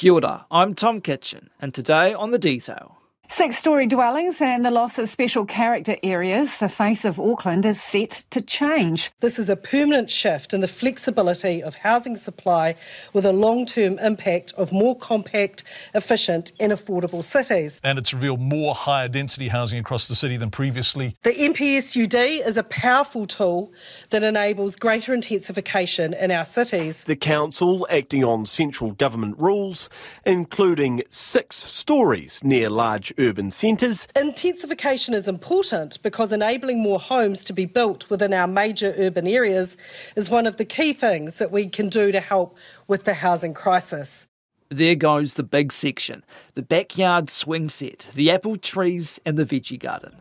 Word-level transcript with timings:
Kia 0.00 0.14
ora, 0.14 0.46
I'm 0.50 0.74
Tom 0.74 1.02
Kitchin, 1.02 1.50
and 1.60 1.74
today 1.74 2.14
on 2.14 2.30
The 2.30 2.38
Detail. 2.38 2.99
Six 3.32 3.56
story 3.58 3.86
dwellings 3.86 4.42
and 4.42 4.66
the 4.66 4.72
loss 4.72 4.98
of 4.98 5.08
special 5.08 5.44
character 5.46 5.96
areas, 6.02 6.58
the 6.58 6.68
face 6.68 7.04
of 7.04 7.20
Auckland 7.20 7.64
is 7.64 7.80
set 7.80 8.24
to 8.30 8.40
change. 8.40 9.12
This 9.20 9.38
is 9.38 9.48
a 9.48 9.54
permanent 9.54 10.10
shift 10.10 10.52
in 10.52 10.62
the 10.62 10.68
flexibility 10.68 11.62
of 11.62 11.76
housing 11.76 12.16
supply 12.16 12.74
with 13.12 13.24
a 13.24 13.32
long 13.32 13.66
term 13.66 14.00
impact 14.00 14.52
of 14.54 14.72
more 14.72 14.98
compact, 14.98 15.62
efficient, 15.94 16.50
and 16.58 16.72
affordable 16.72 17.22
cities. 17.22 17.80
And 17.84 18.00
it's 18.00 18.12
revealed 18.12 18.40
more 18.40 18.74
higher 18.74 19.08
density 19.08 19.46
housing 19.46 19.78
across 19.78 20.08
the 20.08 20.16
city 20.16 20.36
than 20.36 20.50
previously. 20.50 21.16
The 21.22 21.32
NPSUD 21.32 22.44
is 22.44 22.56
a 22.56 22.64
powerful 22.64 23.26
tool 23.26 23.72
that 24.10 24.24
enables 24.24 24.74
greater 24.74 25.14
intensification 25.14 26.14
in 26.14 26.32
our 26.32 26.44
cities. 26.44 27.04
The 27.04 27.14
council 27.14 27.86
acting 27.90 28.24
on 28.24 28.44
central 28.44 28.90
government 28.90 29.38
rules, 29.38 29.88
including 30.26 31.04
six 31.10 31.54
stories 31.54 32.42
near 32.42 32.68
large 32.68 33.12
urban 33.20 33.50
centres. 33.50 34.08
Intensification 34.16 35.14
is 35.14 35.28
important 35.28 36.02
because 36.02 36.32
enabling 36.32 36.80
more 36.80 36.98
homes 36.98 37.44
to 37.44 37.52
be 37.52 37.66
built 37.66 38.08
within 38.10 38.32
our 38.32 38.46
major 38.46 38.94
urban 38.96 39.26
areas 39.26 39.76
is 40.16 40.30
one 40.30 40.46
of 40.46 40.56
the 40.56 40.64
key 40.64 40.92
things 40.92 41.38
that 41.38 41.52
we 41.52 41.68
can 41.68 41.88
do 41.88 42.10
to 42.10 42.20
help 42.20 42.56
with 42.88 43.04
the 43.04 43.14
housing 43.14 43.54
crisis. 43.54 44.26
There 44.70 44.94
goes 44.94 45.34
the 45.34 45.42
big 45.42 45.72
section 45.72 46.24
the 46.54 46.62
backyard 46.62 47.28
swing 47.28 47.68
set, 47.68 48.10
the 48.14 48.30
apple 48.30 48.56
trees, 48.56 49.20
and 49.26 49.36
the 49.36 49.44
veggie 49.44 49.78
garden. 49.78 50.16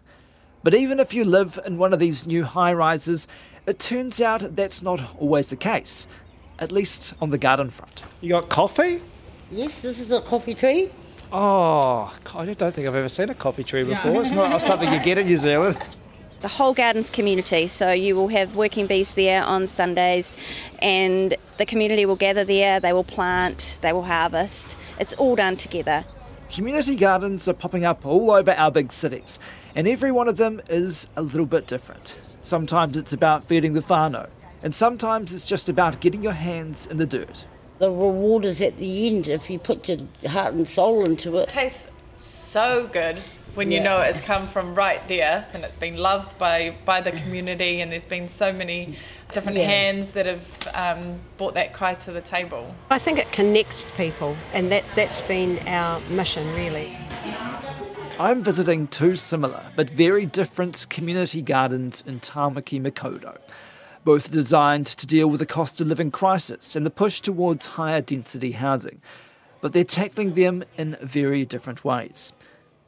But 0.64 0.74
even 0.74 1.00
if 1.00 1.14
you 1.14 1.24
live 1.24 1.60
in 1.66 1.78
one 1.78 1.94
of 1.94 2.00
these 2.00 2.26
new 2.26 2.44
high 2.44 2.74
rises, 2.74 3.28
it 3.66 3.80
turns 3.80 4.20
out 4.20 4.56
that's 4.56 4.82
not 4.82 5.00
always 5.20 5.50
the 5.50 5.56
case, 5.56 6.08
at 6.58 6.72
least 6.72 7.14
on 7.22 7.30
the 7.30 7.38
garden 7.38 7.70
front. 7.70 8.04
You 8.20 8.30
got 8.30 8.50
coffee? 8.50 9.02
Yes, 9.52 9.82
this 9.82 10.00
is 10.00 10.12
a 10.12 10.22
coffee 10.22 10.56
tree. 10.56 10.90
Oh, 11.32 12.12
I 12.36 12.46
don't 12.46 12.74
think 12.74 12.88
I've 12.88 12.96
ever 12.96 13.10
seen 13.10 13.30
a 13.30 13.36
coffee 13.36 13.64
tree 13.64 13.84
before. 13.84 14.22
It's 14.22 14.32
not 14.32 14.62
something 14.62 14.92
you 14.92 15.00
get 15.00 15.18
in 15.20 15.28
New 15.28 15.38
Zealand. 15.38 15.78
The 16.42 16.48
whole 16.48 16.74
gardens 16.74 17.10
community, 17.10 17.68
so 17.68 17.92
you 17.92 18.16
will 18.16 18.30
have 18.30 18.56
working 18.56 18.88
bees 18.88 19.14
there 19.14 19.44
on 19.44 19.68
Sundays, 19.68 20.38
and 20.82 21.36
the 21.58 21.66
community 21.66 22.06
will 22.06 22.16
gather 22.16 22.46
there, 22.46 22.80
they 22.80 22.94
will 22.94 23.04
plant, 23.04 23.78
they 23.82 23.92
will 23.92 24.04
harvest. 24.04 24.78
It's 25.00 25.14
all 25.16 25.36
done 25.36 25.58
together. 25.58 26.06
Community 26.50 26.96
gardens 26.96 27.48
are 27.50 27.54
popping 27.54 27.84
up 27.84 28.06
all 28.06 28.32
over 28.32 28.52
our 28.52 28.72
big 28.72 28.94
cities, 28.94 29.38
and 29.76 29.86
every 29.86 30.14
one 30.14 30.30
of 30.30 30.38
them 30.38 30.62
is 30.70 31.08
a 31.18 31.22
little 31.22 31.46
bit 31.46 31.68
different. 31.68 32.18
Sometimes 32.40 32.96
it's 32.96 33.12
about 33.12 33.44
feeding 33.44 33.74
the 33.74 33.82
whānau, 33.82 34.30
and 34.64 34.74
sometimes 34.74 35.34
it's 35.34 35.46
just 35.46 35.68
about 35.68 36.00
getting 36.00 36.24
your 36.24 36.32
hands 36.32 36.88
in 36.88 36.96
the 36.96 37.06
dirt. 37.06 37.46
The 37.80 37.90
reward 37.90 38.44
is 38.44 38.62
at 38.62 38.78
the 38.78 39.08
end 39.08 39.30
if 39.30 39.50
you 39.50 39.58
put 39.58 39.88
your 39.88 40.00
heart 40.30 40.54
and 40.54 40.68
soul 40.68 41.06
into 41.06 41.38
it. 41.38 41.44
It 41.44 41.50
tastes 41.50 41.88
so 42.18 42.90
good 42.92 43.22
when 43.56 43.72
you 43.72 43.78
Yeah. 43.78 43.84
know 43.84 44.02
it's 44.02 44.20
come 44.20 44.48
from 44.50 44.76
right 44.76 45.06
there 45.08 45.46
and 45.54 45.64
it's 45.64 45.78
been 45.78 45.96
loved 45.96 46.38
by, 46.38 46.76
by 46.84 47.00
the 47.00 47.12
community 47.12 47.80
and 47.80 47.90
there's 47.90 48.06
been 48.06 48.28
so 48.28 48.52
many 48.52 48.96
different 49.32 49.58
Yeah. 49.58 49.66
hands 49.66 50.12
that 50.12 50.26
have 50.26 50.42
um, 50.74 51.20
brought 51.38 51.54
that 51.54 51.72
kai 51.74 51.94
to 51.96 52.12
the 52.12 52.20
table. 52.22 52.76
I 52.90 53.00
think 53.00 53.18
it 53.18 53.32
connects 53.32 53.88
people, 53.96 54.36
and 54.54 54.70
that, 54.74 54.84
that's 54.94 55.22
been 55.22 55.60
our 55.68 56.02
mission 56.10 56.54
really. 56.54 56.98
I'm 58.20 58.44
visiting 58.44 58.88
two 58.88 59.16
similar 59.16 59.64
but 59.78 59.90
very 59.92 60.26
different 60.26 60.86
community 60.90 61.42
gardens 61.42 62.04
in 62.06 62.20
Tamaki 62.20 62.82
Makaurau. 62.82 63.38
Both 64.04 64.32
designed 64.32 64.86
to 64.88 65.06
deal 65.06 65.28
with 65.28 65.40
the 65.40 65.46
cost 65.46 65.82
of 65.82 65.88
living 65.88 66.12
crisis 66.12 66.76
and 66.76 66.86
the 66.86 66.90
push 66.90 67.20
towards 67.22 67.66
higher 67.66 68.02
density 68.02 68.54
housing, 68.54 69.02
but 69.62 69.74
they're 69.74 69.84
tackling 69.84 70.34
them 70.34 70.64
in 70.78 70.98
very 71.02 71.46
different 71.46 71.84
ways. 71.84 72.34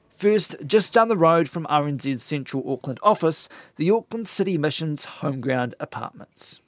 First, 0.10 0.56
just 0.66 0.94
down 0.94 1.08
the 1.08 1.18
road 1.18 1.50
from 1.50 1.66
RNZ's 1.66 2.22
Central 2.24 2.64
Auckland 2.72 3.00
office, 3.02 3.50
the 3.76 3.90
Auckland 3.90 4.28
City 4.28 4.58
Mission's 4.58 5.06
Homeground 5.06 5.74
Apartments. 5.80 6.62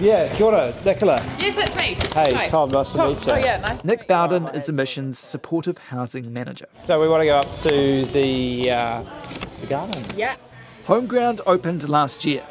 Yeah, 0.00 0.34
kia 0.36 0.46
ora, 0.46 0.74
Nicola. 0.84 1.22
Yes, 1.38 1.54
that's 1.54 1.76
me. 1.76 1.96
Hey, 2.12 2.34
Hi. 2.34 2.46
Tom, 2.48 2.70
nice 2.70 2.92
to 2.92 3.06
meet 3.08 3.24
you. 3.26 3.32
Oh, 3.32 3.36
yeah, 3.36 3.58
nice 3.58 3.84
Nick 3.84 4.00
meet 4.00 4.04
you. 4.04 4.08
Bowden 4.08 4.48
is 4.48 4.66
the 4.66 4.72
mission's 4.72 5.18
supportive 5.18 5.78
housing 5.78 6.32
manager. 6.32 6.66
So 6.84 7.00
we 7.00 7.08
want 7.08 7.22
to 7.22 7.26
go 7.26 7.38
up 7.38 7.54
to 7.62 8.04
the, 8.06 8.70
uh, 8.70 9.04
the 9.60 9.66
garden. 9.68 10.04
Yeah. 10.16 10.36
Homeground 10.86 11.40
opened 11.46 11.88
last 11.88 12.24
year. 12.24 12.44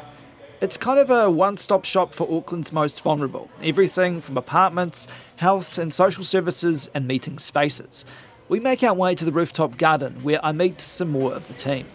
It's 0.62 0.78
kind 0.78 0.98
of 0.98 1.10
a 1.10 1.30
one 1.30 1.58
stop 1.58 1.84
shop 1.84 2.14
for 2.14 2.26
Auckland's 2.26 2.72
most 2.72 3.02
vulnerable. 3.02 3.50
Everything 3.62 4.22
from 4.22 4.38
apartments, 4.38 5.06
health 5.36 5.76
and 5.76 5.92
social 5.92 6.24
services, 6.24 6.88
and 6.94 7.06
meeting 7.06 7.38
spaces. 7.38 8.06
We 8.48 8.58
make 8.58 8.82
our 8.82 8.94
way 8.94 9.14
to 9.16 9.26
the 9.26 9.32
rooftop 9.32 9.76
garden 9.76 10.22
where 10.22 10.42
I 10.42 10.52
meet 10.52 10.80
some 10.80 11.10
more 11.10 11.34
of 11.34 11.46
the 11.46 11.52
team. 11.52 11.86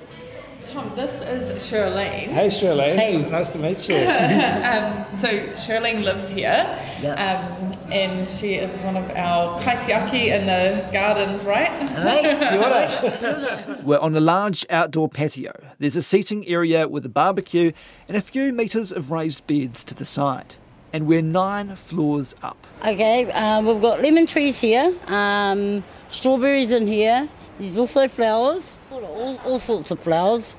Tom, 0.67 0.91
this 0.95 1.21
is 1.21 1.49
Shirlene. 1.65 2.27
Hey 2.27 2.49
Shirley. 2.49 2.93
Hey. 2.93 3.17
Nice 3.29 3.51
to 3.51 3.59
meet 3.59 3.87
you. 3.87 3.95
Um, 4.67 5.15
so 5.15 5.27
Shirlene 5.55 6.03
lives 6.03 6.29
here, 6.29 6.65
um, 7.03 7.71
and 7.91 8.27
she 8.27 8.55
is 8.55 8.77
one 8.79 8.97
of 8.97 9.09
our 9.11 9.59
kaitiaki 9.61 10.27
in 10.27 10.45
the 10.45 10.87
gardens, 10.91 11.43
right? 11.45 11.71
We're 13.83 13.99
on 13.99 14.15
a 14.15 14.19
large 14.19 14.65
outdoor 14.69 15.07
patio. 15.07 15.53
There's 15.79 15.95
a 15.95 16.01
seating 16.01 16.45
area 16.47 16.87
with 16.87 17.05
a 17.05 17.09
barbecue 17.09 17.71
and 18.09 18.17
a 18.17 18.21
few 18.21 18.51
metres 18.51 18.91
of 18.91 19.09
raised 19.09 19.47
beds 19.47 19.83
to 19.85 19.93
the 19.93 20.05
side. 20.05 20.55
And 20.91 21.07
we're 21.07 21.21
nine 21.21 21.75
floors 21.75 22.35
up. 22.43 22.67
Okay, 22.85 23.31
um, 23.31 23.65
we've 23.65 23.81
got 23.81 24.01
lemon 24.01 24.25
trees 24.27 24.59
here, 24.59 24.93
um, 25.07 25.83
strawberries 26.09 26.71
in 26.71 26.87
here. 26.87 27.29
There's 27.59 27.77
also 27.77 28.07
flowers, 28.07 28.77
sort 28.87 29.03
of 29.03 29.09
all, 29.09 29.37
all 29.45 29.59
sorts 29.59 29.89
of 29.91 29.99
flowers. 29.99 30.55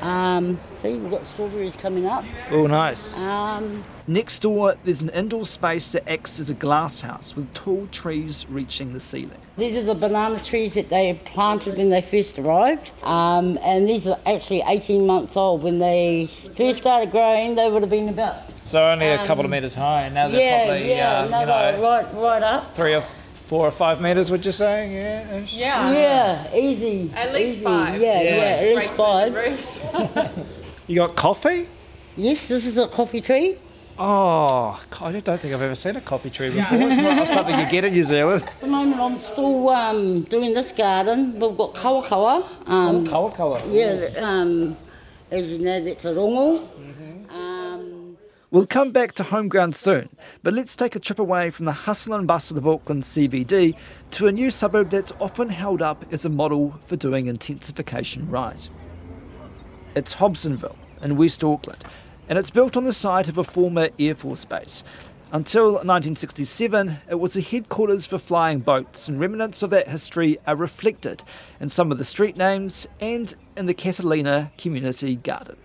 Um, 0.00 0.60
see, 0.80 0.94
we've 0.96 1.10
got 1.10 1.26
strawberries 1.26 1.74
coming 1.74 2.06
up. 2.06 2.24
Oh, 2.50 2.66
nice. 2.66 3.14
Um, 3.16 3.84
Next 4.08 4.38
door, 4.40 4.76
there's 4.84 5.00
an 5.00 5.08
indoor 5.08 5.44
space 5.44 5.90
that 5.92 6.08
acts 6.08 6.38
as 6.38 6.48
a 6.48 6.54
glass 6.54 7.00
house 7.00 7.34
with 7.34 7.52
tall 7.54 7.88
trees 7.90 8.46
reaching 8.48 8.92
the 8.92 9.00
ceiling. 9.00 9.40
these 9.56 9.76
are 9.76 9.82
the 9.82 9.94
banana 9.96 10.38
trees 10.44 10.74
that 10.74 10.88
they 10.90 11.20
planted 11.24 11.76
when 11.76 11.90
they 11.90 12.00
first 12.02 12.38
arrived, 12.38 12.92
um, 13.02 13.58
and 13.64 13.88
these 13.88 14.06
are 14.06 14.18
actually 14.24 14.62
18 14.64 15.04
months 15.04 15.36
old. 15.36 15.64
When 15.64 15.80
they 15.80 16.26
first 16.56 16.78
started 16.78 17.10
growing, 17.10 17.56
they 17.56 17.68
would 17.68 17.82
have 17.82 17.90
been 17.90 18.08
about 18.08 18.36
So 18.66 18.84
only 18.88 19.08
a 19.08 19.24
couple 19.26 19.44
of 19.44 19.50
metres 19.50 19.74
high, 19.74 20.02
and 20.02 20.14
now 20.14 20.28
they're 20.28 20.40
yeah, 20.40 20.66
probably 20.66 20.88
yeah, 20.90 21.18
uh, 21.18 21.28
no, 21.28 21.40
you 21.40 21.46
they're 21.46 21.72
know 21.76 21.82
right, 21.82 22.14
right 22.14 22.42
up. 22.44 22.76
three 22.76 22.94
or 22.94 23.02
four 23.46 23.66
or 23.66 23.70
five 23.70 24.00
metres. 24.00 24.30
Would 24.30 24.44
you 24.44 24.52
say? 24.52 24.92
Yeah. 24.92 25.38
Yeah. 25.46 25.92
Yeah, 25.92 26.54
easy. 26.56 27.10
At 27.14 27.32
least 27.32 27.58
easy. 27.58 27.64
five. 27.64 28.00
Yeah, 28.00 28.22
yeah, 28.22 28.56
It 28.60 28.76
at 28.76 28.76
least 28.76 28.92
five. 28.92 30.46
You 30.88 30.94
got 30.94 31.16
coffee? 31.16 31.66
Yes, 32.16 32.46
this 32.46 32.64
is 32.64 32.78
a 32.78 32.86
coffee 32.86 33.20
tree. 33.20 33.56
Oh, 33.98 34.80
I 35.00 35.10
don't 35.12 35.40
think 35.40 35.52
I've 35.52 35.62
ever 35.62 35.74
seen 35.74 35.96
a 35.96 36.00
coffee 36.00 36.30
tree 36.30 36.50
before. 36.50 36.78
It's 36.78 36.96
not 36.96 37.28
something 37.36 37.58
you 37.58 37.66
get 37.66 37.84
in 37.84 37.92
New 37.92 38.04
Zealand. 38.04 38.44
At 38.44 38.60
the 38.60 38.66
moment, 38.68 39.00
I'm 39.00 39.18
still 39.18 39.68
um, 39.70 40.20
doing 40.22 40.54
this 40.54 40.70
garden. 40.70 41.40
We've 41.40 41.56
got 41.56 41.74
kawakawa. 41.74 42.68
Um, 42.68 43.04
Colour, 43.06 43.30
colour. 43.32 43.62
yeah, 43.66 44.10
um, 44.18 44.76
as 45.30 45.50
you 45.50 45.58
know, 45.58 45.82
that's 45.82 46.04
a 46.04 46.12
rongo. 46.14 46.60
Mm-hmm. 46.60 47.02
Um, 47.02 47.05
We'll 48.56 48.66
come 48.66 48.90
back 48.90 49.12
to 49.16 49.22
Homeground 49.22 49.74
soon, 49.74 50.08
but 50.42 50.54
let's 50.54 50.74
take 50.74 50.96
a 50.96 50.98
trip 50.98 51.18
away 51.18 51.50
from 51.50 51.66
the 51.66 51.72
hustle 51.72 52.14
and 52.14 52.26
bustle 52.26 52.56
of 52.56 52.66
Auckland 52.66 53.02
CBD 53.02 53.76
to 54.12 54.28
a 54.28 54.32
new 54.32 54.50
suburb 54.50 54.88
that's 54.88 55.12
often 55.20 55.50
held 55.50 55.82
up 55.82 56.06
as 56.10 56.24
a 56.24 56.30
model 56.30 56.80
for 56.86 56.96
doing 56.96 57.26
intensification 57.26 58.30
right. 58.30 58.66
It's 59.94 60.14
Hobsonville 60.14 60.74
in 61.02 61.18
West 61.18 61.44
Auckland, 61.44 61.84
and 62.30 62.38
it's 62.38 62.50
built 62.50 62.78
on 62.78 62.84
the 62.84 62.94
site 62.94 63.28
of 63.28 63.36
a 63.36 63.44
former 63.44 63.90
Air 63.98 64.14
Force 64.14 64.46
base. 64.46 64.84
Until 65.32 65.72
1967, 65.72 66.96
it 67.10 67.16
was 67.16 67.36
a 67.36 67.42
headquarters 67.42 68.06
for 68.06 68.16
flying 68.16 68.60
boats, 68.60 69.06
and 69.06 69.20
remnants 69.20 69.62
of 69.62 69.68
that 69.68 69.88
history 69.88 70.38
are 70.46 70.56
reflected 70.56 71.22
in 71.60 71.68
some 71.68 71.92
of 71.92 71.98
the 71.98 72.04
street 72.04 72.38
names 72.38 72.88
and 73.00 73.34
in 73.54 73.66
the 73.66 73.74
Catalina 73.74 74.50
Community 74.56 75.16
Garden. 75.16 75.58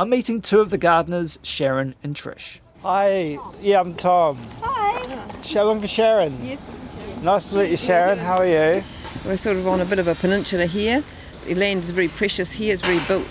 I'm 0.00 0.08
meeting 0.08 0.40
two 0.40 0.60
of 0.60 0.70
the 0.70 0.78
gardeners, 0.78 1.38
Sharon 1.42 1.94
and 2.02 2.16
Trish. 2.16 2.60
Hi, 2.80 3.38
yeah, 3.60 3.80
I'm 3.80 3.94
Tom. 3.94 4.38
Hi. 4.62 5.42
Shalom 5.42 5.78
for 5.78 5.86
Sharon. 5.86 6.42
Yes, 6.42 6.66
Nice 7.20 7.50
to 7.50 7.56
meet 7.56 7.70
you, 7.70 7.76
Sharon. 7.76 8.16
How 8.16 8.38
are 8.38 8.46
you? 8.46 8.82
We're 9.26 9.36
sort 9.36 9.58
of 9.58 9.68
on 9.68 9.82
a 9.82 9.84
bit 9.84 9.98
of 9.98 10.08
a 10.08 10.14
peninsula 10.14 10.64
here. 10.64 11.04
The 11.44 11.54
land 11.54 11.84
is 11.84 11.90
very 11.90 12.08
precious 12.08 12.50
here. 12.50 12.72
It's 12.72 12.80
very 12.80 13.00
built 13.00 13.26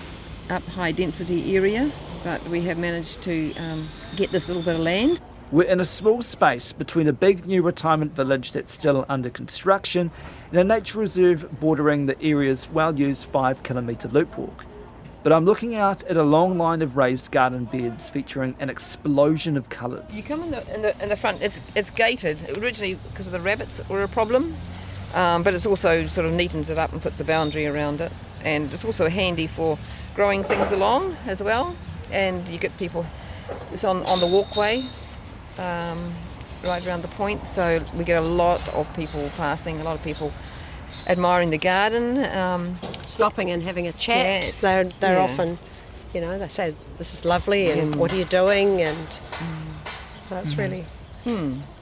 up 0.52 0.62
high 0.66 0.92
density 0.92 1.56
area, 1.56 1.92
but 2.24 2.48
we 2.50 2.62
have 2.66 2.78
managed 2.78 3.24
to 3.24 3.52
um, 3.56 3.90
get 4.16 4.32
this 4.32 4.48
little 4.48 4.62
bit 4.62 4.76
of 4.76 4.82
land. 4.82 5.20
We're 5.52 5.64
in 5.64 5.80
a 5.80 5.86
small 5.86 6.22
space 6.22 6.72
between 6.72 7.08
a 7.08 7.14
big 7.14 7.48
new 7.48 7.64
retirement 7.64 8.16
village 8.16 8.52
that's 8.52 8.72
still 8.72 9.08
under 9.10 9.32
construction 9.32 10.12
and 10.52 10.60
a 10.60 10.64
nature 10.64 11.00
reserve 11.00 11.60
bordering 11.60 12.06
the 12.06 12.22
area's 12.22 12.70
well 12.70 12.96
used 12.96 13.28
five 13.28 13.64
kilometre 13.64 14.10
loop 14.10 14.38
walk. 14.38 14.66
But 15.24 15.34
I'm 15.34 15.46
looking 15.46 15.76
out 15.76 16.04
at 16.04 16.18
a 16.18 16.24
long 16.24 16.58
line 16.58 16.82
of 16.82 16.96
raised 16.96 17.32
garden 17.32 17.66
beds 17.66 18.10
featuring 18.10 18.56
an 18.60 18.70
explosion 18.70 19.58
of 19.58 19.70
colours. 19.70 20.06
You 20.16 20.24
come 20.24 20.44
in 20.44 20.52
the, 20.52 20.74
in 20.74 20.82
the, 20.82 21.04
in 21.04 21.10
the 21.10 21.16
front, 21.16 21.42
it's, 21.42 21.60
it's 21.76 21.90
gated 21.90 22.58
originally 22.58 22.98
because 23.10 23.30
the 23.30 23.40
rabbits 23.40 23.82
were 23.90 24.04
a 24.04 24.08
problem, 24.08 24.56
um, 25.14 25.44
but 25.44 25.54
it's 25.54 25.66
also 25.66 26.08
sort 26.08 26.26
of 26.26 26.34
neatens 26.34 26.70
it 26.70 26.78
up 26.78 26.94
and 26.94 27.02
puts 27.02 27.20
a 27.20 27.26
boundary 27.26 27.68
around 27.68 28.02
it. 28.02 28.12
And 28.44 28.72
it's 28.74 28.86
also 28.86 29.10
handy 29.10 29.48
for 29.48 29.78
growing 30.16 30.44
things 30.44 30.72
along 30.72 31.18
as 31.26 31.44
well. 31.44 31.76
And 32.12 32.48
you 32.48 32.58
get 32.58 32.76
people, 32.78 33.06
it's 33.72 33.84
on, 33.84 34.04
on 34.06 34.20
the 34.20 34.28
walkway 34.28 34.86
um, 35.58 36.16
right 36.64 36.86
around 36.86 37.02
the 37.02 37.10
point, 37.10 37.46
so 37.46 37.84
we 37.94 38.04
get 38.04 38.18
a 38.18 38.26
lot 38.26 38.66
of 38.70 38.92
people 38.94 39.30
passing, 39.36 39.80
a 39.80 39.84
lot 39.84 39.96
of 39.96 40.04
people 40.04 40.32
admiring 41.10 41.50
the 41.50 41.58
garden. 41.58 42.24
Um, 42.26 42.80
Stopping 43.06 43.52
and 43.52 43.62
having 43.64 43.88
a 43.88 43.92
chat. 43.94 44.44
Chat, 44.44 44.54
They're, 44.62 44.84
they're 45.02 45.18
yeah. 45.18 45.24
often, 45.24 45.60
you 46.14 46.22
know, 46.22 46.38
they 46.40 46.48
say, 46.48 46.74
this 46.98 47.14
is 47.14 47.26
lovely 47.26 47.72
and 47.72 47.96
what 47.96 48.14
are 48.14 48.16
you 48.16 48.26
doing? 48.26 48.82
And 48.82 49.08
that's 50.30 50.56
really. 50.56 50.86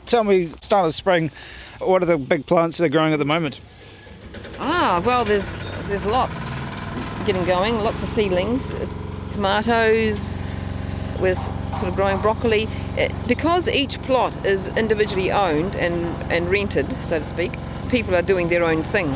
Tell 0.06 0.24
me, 0.24 0.52
start 0.62 0.88
of 0.88 0.96
spring, 0.96 1.32
what 1.80 2.02
are 2.02 2.06
the 2.06 2.18
big 2.18 2.46
plants 2.46 2.78
that 2.78 2.86
are 2.86 2.90
growing 2.90 3.14
at 3.14 3.20
the 3.20 3.26
moment? 3.26 3.60
Ah, 4.60 5.02
well, 5.06 5.26
there's 5.26 5.60
there's 5.88 6.06
lots 6.06 6.76
getting 7.26 7.44
going, 7.46 7.80
lots 7.80 8.02
of 8.02 8.10
seedlings, 8.10 8.74
uh, 8.74 8.88
tomatoes. 9.32 11.18
We're 11.20 11.36
sort 11.36 11.90
of 11.90 11.96
growing 11.96 12.20
broccoli 12.22 12.68
Uh, 12.98 13.10
because 13.28 13.68
each 13.68 14.02
plot 14.02 14.46
is 14.46 14.70
individually 14.70 15.32
owned 15.32 15.76
and 15.76 16.16
and 16.32 16.50
rented, 16.50 16.88
so 17.04 17.20
to 17.20 17.26
speak. 17.26 17.52
People 17.90 18.16
are 18.16 18.22
doing 18.22 18.50
their 18.50 18.64
own 18.64 18.84
thing. 18.84 19.14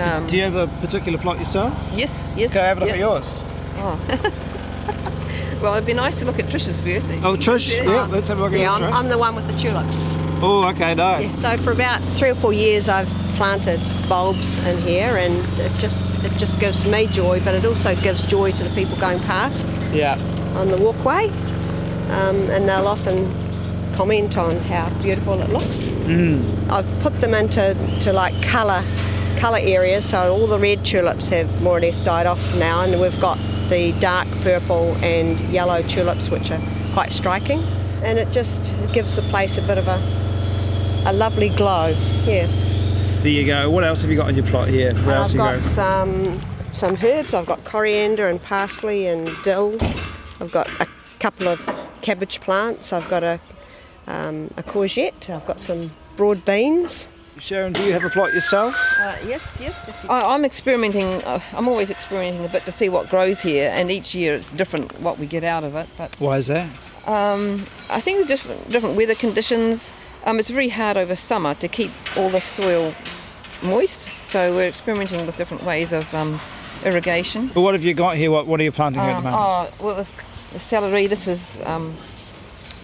Um, 0.00 0.26
Do 0.26 0.36
you 0.36 0.42
have 0.42 0.54
a 0.56 0.66
particular 0.80 1.18
plot 1.18 1.38
yourself? 1.38 1.72
yes, 1.94 2.34
yes. 2.36 2.52
Can 2.52 2.62
I 2.62 2.66
have 2.66 2.76
a 2.78 2.80
look 2.80 2.88
yeah. 2.88 2.94
at 2.94 3.00
yours? 3.00 3.42
Oh. 3.76 5.58
well, 5.62 5.74
it'd 5.74 5.86
be 5.86 5.94
nice 5.94 6.18
to 6.20 6.26
look 6.26 6.38
at 6.38 6.46
Trish's 6.46 6.80
first. 6.80 7.08
Oh, 7.24 7.36
Trish, 7.36 7.82
yeah, 7.82 8.04
let's 8.06 8.28
have 8.28 8.38
a 8.38 8.42
look 8.42 8.52
at 8.52 8.58
Yeah, 8.58 8.78
yours. 8.78 8.92
I'm, 8.92 9.04
I'm 9.04 9.08
the 9.08 9.16
one 9.18 9.34
with 9.34 9.46
the 9.46 9.56
tulips. 9.56 10.08
Oh, 10.42 10.68
okay, 10.68 10.94
nice. 10.94 11.24
Yeah, 11.24 11.36
so 11.36 11.56
for 11.62 11.72
about 11.72 12.02
three 12.14 12.28
or 12.28 12.34
four 12.34 12.52
years, 12.52 12.88
I've 12.90 13.08
planted 13.36 13.80
bulbs 14.08 14.58
in 14.58 14.80
here, 14.82 15.16
and 15.16 15.34
it 15.58 15.72
just 15.78 16.14
it 16.24 16.32
just 16.36 16.58
gives 16.60 16.84
me 16.84 17.06
joy, 17.06 17.40
but 17.40 17.54
it 17.54 17.64
also 17.64 17.94
gives 17.96 18.26
joy 18.26 18.52
to 18.52 18.64
the 18.64 18.70
people 18.74 18.96
going 18.98 19.20
past 19.20 19.66
Yeah. 19.92 20.18
on 20.54 20.68
the 20.70 20.76
walkway, 20.76 21.28
um, 22.10 22.50
and 22.50 22.68
they'll 22.68 22.86
often 22.88 23.32
comment 23.96 24.36
on 24.36 24.56
how 24.60 24.90
beautiful 25.02 25.40
it 25.40 25.50
looks. 25.50 25.88
Mm. 25.88 26.68
I've 26.70 27.00
put 27.00 27.20
them 27.20 27.34
into 27.34 27.74
to 28.02 28.12
like 28.12 28.40
colour 28.42 28.84
colour 29.38 29.58
areas, 29.60 30.04
so 30.04 30.34
all 30.34 30.46
the 30.46 30.58
red 30.58 30.84
tulips 30.84 31.28
have 31.30 31.62
more 31.62 31.76
or 31.76 31.80
less 31.80 32.00
died 32.00 32.26
off 32.26 32.42
now, 32.54 32.82
and 32.82 33.00
we've 33.00 33.20
got 33.20 33.38
the 33.68 33.92
dark 34.00 34.28
purple 34.42 34.94
and 35.02 35.40
yellow 35.52 35.82
tulips, 35.82 36.30
which 36.30 36.50
are 36.50 36.62
quite 36.92 37.12
striking, 37.12 37.62
and 38.02 38.18
it 38.18 38.30
just 38.30 38.74
gives 38.92 39.16
the 39.16 39.22
place 39.22 39.58
a 39.58 39.62
bit 39.62 39.78
of 39.78 39.88
a 39.88 39.98
a 41.06 41.12
lovely 41.12 41.50
glow. 41.50 41.88
Yeah. 42.26 42.46
There 43.22 43.28
you 43.28 43.46
go. 43.46 43.70
What 43.70 43.84
else 43.84 44.02
have 44.02 44.10
you 44.10 44.16
got 44.16 44.26
on 44.26 44.36
your 44.36 44.46
plot 44.46 44.68
here? 44.68 44.94
Where 44.94 45.16
else 45.16 45.30
I've 45.30 45.36
got 45.36 45.50
going? 45.50 45.60
some 45.60 46.42
some 46.72 46.96
herbs. 47.02 47.32
I've 47.32 47.46
got 47.46 47.64
coriander 47.64 48.28
and 48.28 48.42
parsley 48.42 49.06
and 49.06 49.30
dill. 49.42 49.78
I've 50.40 50.50
got 50.52 50.68
a 50.80 50.86
couple 51.18 51.48
of 51.48 51.60
cabbage 52.02 52.40
plants. 52.40 52.92
I've 52.92 53.08
got 53.08 53.22
a 53.22 53.40
um, 54.06 54.50
a 54.56 54.62
courgette. 54.62 55.28
I've 55.30 55.46
got 55.46 55.60
some 55.60 55.92
broad 56.16 56.44
beans. 56.44 57.08
Sharon, 57.38 57.74
do 57.74 57.82
you 57.84 57.92
have 57.92 58.02
a 58.04 58.08
plot 58.08 58.32
yourself? 58.32 58.74
Uh, 58.98 59.16
yes, 59.26 59.46
yes. 59.60 59.74
I, 60.08 60.20
I'm 60.20 60.44
experimenting. 60.44 61.22
Uh, 61.22 61.40
I'm 61.52 61.68
always 61.68 61.90
experimenting 61.90 62.44
a 62.44 62.48
bit 62.48 62.64
to 62.64 62.72
see 62.72 62.88
what 62.88 63.10
grows 63.10 63.40
here, 63.40 63.70
and 63.74 63.90
each 63.90 64.14
year 64.14 64.32
it's 64.34 64.50
different 64.52 64.98
what 65.02 65.18
we 65.18 65.26
get 65.26 65.44
out 65.44 65.62
of 65.62 65.74
it. 65.76 65.86
But 65.98 66.16
Why 66.18 66.38
is 66.38 66.46
that? 66.46 66.68
um, 67.06 67.66
I 67.90 68.00
think 68.00 68.20
the 68.22 68.26
different 68.26 68.68
different 68.70 68.96
weather 68.96 69.14
conditions. 69.14 69.92
Um, 70.24 70.38
it's 70.40 70.48
very 70.48 70.70
hard 70.70 70.96
over 70.96 71.14
summer 71.14 71.54
to 71.56 71.68
keep 71.68 71.90
all 72.16 72.30
the 72.30 72.40
soil 72.40 72.94
moist, 73.62 74.08
so 74.24 74.54
we're 74.54 74.66
experimenting 74.68 75.24
with 75.26 75.36
different 75.36 75.62
ways 75.62 75.92
of 75.92 76.12
um, 76.14 76.40
irrigation. 76.84 77.48
But 77.54 77.60
what 77.60 77.74
have 77.74 77.84
you 77.84 77.94
got 77.94 78.16
here? 78.16 78.30
What, 78.30 78.46
what 78.46 78.58
are 78.60 78.64
you 78.64 78.72
planting 78.72 79.02
here 79.02 79.10
at 79.10 79.16
Um, 79.18 79.24
the 79.24 79.30
moment? 79.30 79.72
oh, 79.80 79.84
well, 79.86 79.94
this, 79.96 80.12
the 80.52 80.58
celery. 80.58 81.06
This 81.06 81.28
is 81.28 81.60
um, 81.64 81.94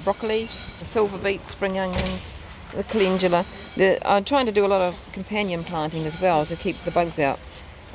broccoli, 0.02 0.48
the 0.78 0.84
silver 0.84 1.18
beet, 1.18 1.44
spring 1.44 1.78
onions, 1.78 2.30
the 2.74 2.84
calendula. 2.84 3.44
The, 3.76 3.98
I'm 4.08 4.24
trying 4.24 4.46
to 4.46 4.52
do 4.52 4.64
a 4.64 4.68
lot 4.68 4.80
of 4.80 5.00
companion 5.12 5.64
planting 5.64 6.04
as 6.06 6.20
well 6.20 6.44
to 6.46 6.56
keep 6.56 6.76
the 6.84 6.90
bugs 6.90 7.18
out. 7.18 7.38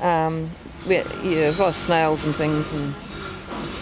Um, 0.02 0.52
yeah, 0.88 1.04
there's 1.24 1.60
a 1.60 1.64
lot 1.64 1.70
of 1.70 1.76
snails 1.76 2.24
and 2.24 2.34
things, 2.36 2.72
and 2.74 2.94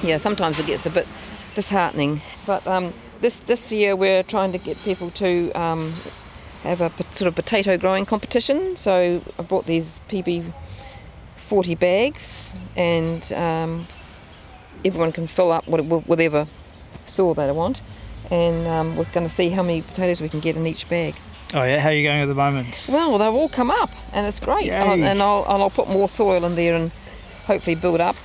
yeah, 0.04 0.18
sometimes 0.18 0.60
it 0.60 0.66
gets 0.66 0.86
a 0.86 0.90
bit 0.90 1.08
disheartening. 1.56 2.22
But 2.46 2.66
um, 2.68 2.94
this 3.22 3.40
this 3.40 3.72
year 3.72 3.96
we're 3.96 4.24
trying 4.24 4.52
to 4.54 4.58
get 4.58 4.78
people 4.80 5.12
to 5.12 5.52
um, 5.54 5.94
have 6.64 6.82
a 6.82 6.92
sort 7.14 7.28
of 7.28 7.36
potato 7.36 7.78
growing 7.78 8.06
competition. 8.06 8.76
So 8.76 9.22
I 9.38 9.44
brought 9.44 9.66
these 9.66 10.00
PB 10.10 10.54
40 11.36 11.76
bags, 11.76 12.54
and 12.76 13.32
um, 13.34 13.88
everyone 14.84 15.12
can 15.12 15.28
fill 15.28 15.52
up 15.52 15.68
what- 15.68 16.08
whatever 16.08 16.48
soil 17.06 17.34
they 17.34 17.52
want. 17.52 17.82
And 18.32 18.68
um, 18.68 18.96
we're 18.96 19.06
going 19.06 19.26
to 19.28 19.34
see 19.34 19.50
how 19.50 19.62
many 19.64 19.82
potatoes 19.82 20.22
we 20.22 20.30
can 20.30 20.40
get 20.40 20.56
in 20.56 20.66
each 20.68 20.88
bag. 20.90 21.16
oh, 21.54 21.64
yeah. 21.64 21.80
How 21.80 21.90
are 21.90 21.94
you 21.94 22.04
going 22.04 22.22
at 22.22 22.26
the 22.28 22.36
moment? 22.36 22.86
Well, 22.90 23.18
they've 23.18 23.28
all 23.34 23.50
come 23.50 23.72
up, 23.72 23.92
and 24.14 24.26
it's 24.28 24.40
great. 24.40 24.72
I'll- 24.72 24.94
and 24.94 25.22
I'll, 25.22 25.44
and 25.44 25.62
I'll 25.62 25.70
put 25.70 25.90
more 25.90 26.10
soil 26.10 26.44
in 26.46 26.56
there 26.56 26.76
and 26.76 26.92
hopefully 27.46 27.76
build 27.76 28.02
up. 28.02 28.16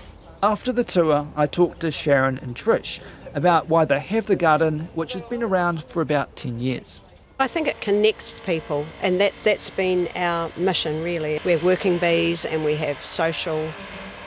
After 0.42 0.72
the 0.72 0.84
tour, 0.84 1.28
I 1.36 1.46
talked 1.46 1.80
to 1.80 1.90
Sharon 1.90 2.38
and 2.38 2.54
Trish 2.56 2.98
about 3.34 3.68
why 3.68 3.84
they 3.84 4.00
have 4.00 4.26
the 4.26 4.36
garden, 4.36 4.88
which 4.94 5.12
has 5.12 5.22
been 5.22 5.42
around 5.42 5.84
for 5.84 6.00
about 6.00 6.34
10 6.36 6.58
years. 6.60 7.00
I 7.38 7.46
think 7.46 7.68
it 7.68 7.80
connects 7.80 8.36
people, 8.44 8.86
and 9.02 9.20
that, 9.20 9.32
that's 9.42 9.70
been 9.70 10.08
our 10.16 10.50
mission 10.56 11.02
really. 11.02 11.40
We're 11.44 11.58
working 11.58 11.98
bees 11.98 12.44
and 12.44 12.64
we 12.64 12.74
have 12.76 13.04
social 13.04 13.70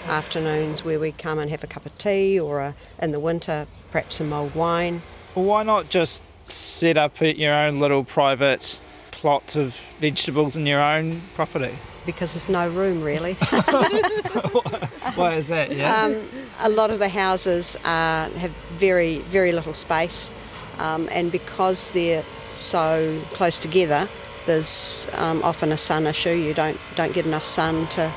afternoons 0.08 0.84
where 0.84 1.00
we 1.00 1.12
come 1.12 1.40
and 1.40 1.50
have 1.50 1.64
a 1.64 1.68
cup 1.68 1.86
of 1.86 1.98
tea 1.98 2.40
or 2.40 2.60
a, 2.62 2.76
in 3.02 3.12
the 3.12 3.20
winter, 3.20 3.68
perhaps 3.92 4.16
some 4.18 4.30
mulled 4.30 4.56
wine. 4.56 5.02
Well, 5.36 5.46
why 5.46 5.64
not 5.64 5.90
just 5.90 6.34
set 6.48 6.96
up 6.96 7.20
your 7.22 7.54
own 7.54 7.80
little 7.80 8.04
private 8.04 8.80
plot 9.12 9.56
of 9.56 9.76
vegetables 10.00 10.56
in 10.56 10.68
your 10.68 10.82
own 10.82 11.24
property? 11.34 11.76
Because 12.06 12.34
there's 12.34 12.50
no 12.50 12.70
room 12.70 13.02
really. 13.02 13.34
Why 15.16 15.36
is 15.36 15.48
that? 15.48 15.72
Yeah. 15.72 16.04
um, 16.04 16.30
a 16.60 16.70
lot 16.70 16.92
of 16.92 17.00
the 17.00 17.10
houses 17.10 17.76
uh, 17.78 18.30
have 18.32 18.52
very, 18.74 19.20
very 19.30 19.54
little 19.54 19.74
space, 19.74 20.32
um, 20.78 21.08
and 21.12 21.32
because 21.32 21.90
they're 21.92 22.26
so 22.54 23.24
close 23.32 23.58
together, 23.58 24.10
there's 24.46 25.08
um, 25.14 25.42
often 25.44 25.72
a 25.72 25.78
sun 25.78 26.06
issue. 26.06 26.32
You 26.32 26.54
don't 26.54 26.80
don't 26.96 27.14
get 27.14 27.26
enough 27.26 27.46
sun 27.46 27.88
to 27.90 28.14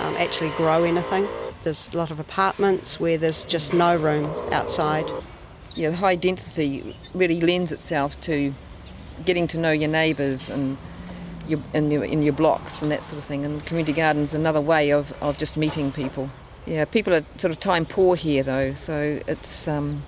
um, 0.00 0.14
actually 0.16 0.50
grow 0.50 0.84
anything. 0.84 1.26
There's 1.64 1.92
a 1.94 1.96
lot 1.96 2.10
of 2.10 2.20
apartments 2.20 3.00
where 3.00 3.16
there's 3.16 3.44
just 3.44 3.72
no 3.72 3.96
room 3.96 4.26
outside. 4.52 5.10
Yeah, 5.74 5.90
the 5.90 5.96
high 5.96 6.16
density 6.16 6.96
really 7.14 7.40
lends 7.40 7.72
itself 7.72 8.20
to 8.22 8.54
getting 9.24 9.46
to 9.48 9.58
know 9.58 9.72
your 9.72 9.88
neighbours 9.88 10.50
and 10.50 10.78
your, 11.46 11.60
in, 11.72 11.90
your, 11.90 12.04
in 12.04 12.22
your 12.22 12.32
blocks 12.32 12.82
and 12.82 12.90
that 12.92 13.04
sort 13.04 13.18
of 13.18 13.24
thing. 13.24 13.44
And 13.44 13.64
community 13.66 13.92
gardens 13.92 14.34
another 14.34 14.60
way 14.60 14.90
of, 14.90 15.12
of 15.20 15.38
just 15.38 15.56
meeting 15.56 15.92
people. 15.92 16.30
Yeah, 16.66 16.84
people 16.84 17.12
are 17.12 17.24
sort 17.36 17.50
of 17.50 17.60
time 17.60 17.84
poor 17.84 18.16
here 18.16 18.42
though, 18.42 18.74
so 18.74 19.20
it's 19.26 19.68
um, 19.68 20.02